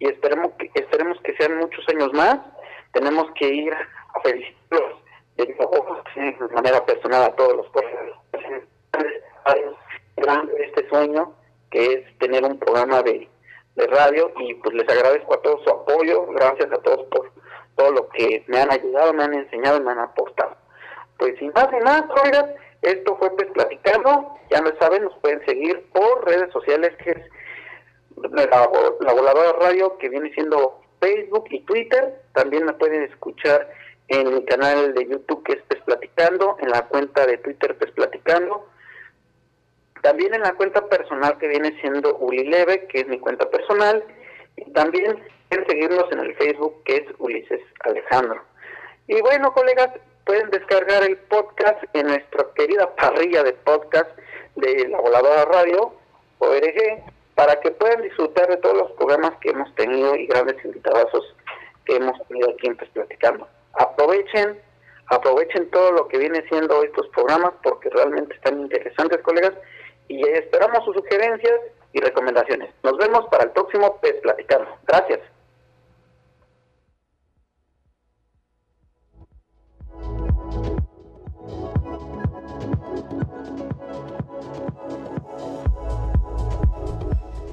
Y 0.00 0.08
esperemos 0.08 0.52
que, 0.58 0.70
esperemos 0.74 1.20
que 1.22 1.36
sean 1.36 1.58
muchos 1.58 1.88
años 1.88 2.12
más. 2.14 2.38
Tenemos 2.92 3.26
que 3.38 3.46
ir 3.46 3.72
a 3.72 4.20
felicitarlos 4.22 5.00
de 5.36 6.36
manera 6.52 6.84
personal 6.84 7.22
a 7.22 7.36
todos 7.36 7.56
los 7.56 7.66
grande 10.16 10.52
este 10.64 10.88
sueño 10.88 11.32
que 11.70 11.92
es 11.94 12.18
tener 12.18 12.44
un 12.44 12.58
programa 12.58 13.02
de, 13.02 13.28
de 13.76 13.86
radio 13.86 14.32
y 14.38 14.54
pues 14.54 14.74
les 14.74 14.88
agradezco 14.88 15.34
a 15.34 15.42
todos 15.42 15.62
su 15.64 15.70
apoyo, 15.70 16.26
gracias 16.26 16.70
a 16.72 16.82
todos 16.82 17.06
por 17.06 17.30
todo 17.76 17.92
lo 17.92 18.08
que 18.10 18.44
me 18.48 18.60
han 18.60 18.70
ayudado, 18.70 19.12
me 19.12 19.24
han 19.24 19.34
enseñado 19.34 19.80
me 19.80 19.92
han 19.92 20.00
aportado. 20.00 20.56
Pues 21.18 21.38
sin 21.38 21.52
más 21.54 21.70
ni 21.72 21.80
más, 21.80 22.04
oigan, 22.24 22.54
esto 22.82 23.16
fue 23.16 23.30
pues 23.36 23.48
platicando, 23.52 24.36
ya 24.50 24.60
lo 24.60 24.76
saben, 24.78 25.04
nos 25.04 25.16
pueden 25.18 25.44
seguir 25.46 25.88
por 25.92 26.26
redes 26.26 26.52
sociales 26.52 26.92
que 27.02 27.10
es 27.10 27.18
la, 28.32 28.70
la 29.00 29.12
voladora 29.12 29.52
radio 29.60 29.96
que 29.98 30.08
viene 30.08 30.32
siendo 30.34 30.80
Facebook 31.00 31.46
y 31.50 31.60
Twitter, 31.60 32.22
también 32.34 32.64
me 32.64 32.74
pueden 32.74 33.02
escuchar 33.04 33.68
en 34.08 34.34
mi 34.34 34.44
canal 34.44 34.92
de 34.94 35.06
YouTube 35.06 35.42
que 35.44 35.52
es 35.52 35.62
Pes 35.62 35.80
Platicando, 35.82 36.56
en 36.60 36.70
la 36.70 36.86
cuenta 36.88 37.26
de 37.26 37.38
Twitter 37.38 37.76
Pes 37.78 37.90
Platicando, 37.92 38.66
también 40.02 40.34
en 40.34 40.42
la 40.42 40.54
cuenta 40.54 40.86
personal 40.88 41.38
que 41.38 41.48
viene 41.48 41.78
siendo 41.80 42.16
Ulileve, 42.16 42.86
que 42.86 43.00
es 43.00 43.08
mi 43.08 43.18
cuenta 43.18 43.48
personal, 43.50 44.04
y 44.56 44.70
también 44.72 45.18
pueden 45.48 45.66
seguirnos 45.66 46.10
en 46.12 46.20
el 46.20 46.34
Facebook 46.36 46.82
que 46.84 46.96
es 46.96 47.04
Ulises 47.18 47.60
Alejandro. 47.80 48.42
Y 49.06 49.20
bueno, 49.20 49.52
colegas, 49.52 49.90
pueden 50.24 50.50
descargar 50.50 51.02
el 51.02 51.16
podcast 51.16 51.82
en 51.94 52.06
nuestra 52.06 52.46
querida 52.54 52.94
parrilla 52.94 53.42
de 53.42 53.52
podcast 53.52 54.08
de 54.56 54.88
la 54.88 55.00
Voladora 55.00 55.44
Radio, 55.46 55.92
ORG, 56.38 57.02
para 57.34 57.58
que 57.60 57.70
puedan 57.70 58.02
disfrutar 58.02 58.48
de 58.48 58.58
todos 58.58 58.76
los 58.76 58.92
programas 58.92 59.32
que 59.40 59.50
hemos 59.50 59.74
tenido 59.74 60.14
y 60.14 60.26
grandes 60.26 60.62
invitados 60.64 61.34
que 61.84 61.96
hemos 61.96 62.16
tenido 62.28 62.50
aquí 62.50 62.66
en 62.66 62.76
pues, 62.76 62.90
Platicando. 62.90 63.48
Aprovechen, 63.74 64.60
aprovechen 65.06 65.70
todo 65.70 65.92
lo 65.92 66.08
que 66.08 66.18
viene 66.18 66.44
siendo 66.48 66.82
estos 66.82 67.08
programas 67.08 67.52
porque 67.62 67.90
realmente 67.90 68.34
están 68.34 68.60
interesantes, 68.60 69.20
colegas, 69.22 69.52
y 70.10 70.28
esperamos 70.28 70.84
sus 70.84 70.96
sugerencias 70.96 71.54
y 71.92 72.00
recomendaciones. 72.00 72.74
Nos 72.82 72.98
vemos 72.98 73.26
para 73.30 73.44
el 73.44 73.50
próximo 73.50 73.96
PES 74.00 74.16
Platicando. 74.22 74.68
Gracias. 74.88 75.20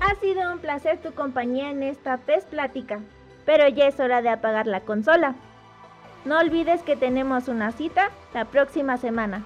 Ha 0.02 0.16
sido 0.20 0.52
un 0.52 0.60
placer 0.60 0.98
tu 1.04 1.14
compañía 1.14 1.70
en 1.70 1.84
esta 1.84 2.18
PES 2.18 2.46
Plática, 2.46 3.02
pero 3.46 3.68
ya 3.68 3.86
es 3.86 4.00
hora 4.00 4.24
de 4.24 4.30
apagar 4.30 4.66
la 4.66 4.82
consola. 4.82 5.36
No 6.26 6.40
olvides 6.40 6.82
que 6.82 6.96
tenemos 6.96 7.50
una 7.50 7.72
cita 7.72 8.10
la 8.34 8.46
próxima 8.46 8.98
semana. 8.98 9.46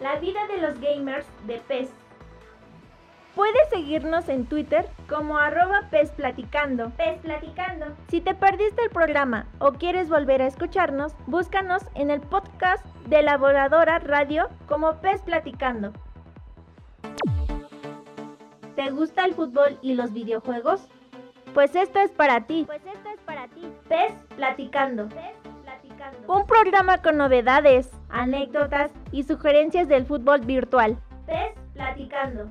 La 0.00 0.16
vida 0.16 0.46
de 0.46 0.58
los 0.58 0.80
gamers 0.80 1.26
de 1.46 1.60
PES 1.68 1.90
Puedes 3.34 3.66
seguirnos 3.70 4.28
en 4.28 4.44
Twitter 4.44 4.86
como 5.08 5.38
arroba 5.38 5.88
pesplaticando. 5.90 6.90
Pesplaticando. 6.90 7.86
Si 8.08 8.20
te 8.20 8.34
perdiste 8.34 8.82
el 8.82 8.90
programa 8.90 9.46
o 9.58 9.72
quieres 9.72 10.10
volver 10.10 10.42
a 10.42 10.46
escucharnos, 10.46 11.14
búscanos 11.26 11.82
en 11.94 12.10
el 12.10 12.20
podcast 12.20 12.84
de 13.06 13.22
la 13.22 13.38
Voladora 13.38 14.00
Radio 14.00 14.50
como 14.68 15.00
Pes 15.00 15.22
Platicando. 15.22 15.94
¿Te 18.76 18.90
gusta 18.90 19.24
el 19.24 19.32
fútbol 19.32 19.78
y 19.80 19.94
los 19.94 20.12
videojuegos? 20.12 20.86
Pues 21.54 21.74
esto 21.74 22.00
es 22.00 22.10
para 22.10 22.42
ti. 22.42 22.64
Pues 22.66 22.84
esto 22.84 23.08
es 23.08 23.20
para 23.20 23.48
ti. 23.48 23.66
Pes 23.88 24.12
Platicando. 24.36 25.08
Platicando. 25.08 26.34
Un 26.34 26.46
programa 26.46 27.00
con 27.00 27.16
novedades, 27.16 27.90
anécdotas 28.10 28.90
y 29.10 29.22
sugerencias 29.22 29.88
del 29.88 30.04
fútbol 30.04 30.40
virtual. 30.40 30.98
Pes 31.26 31.52
Platicando. 31.72 32.50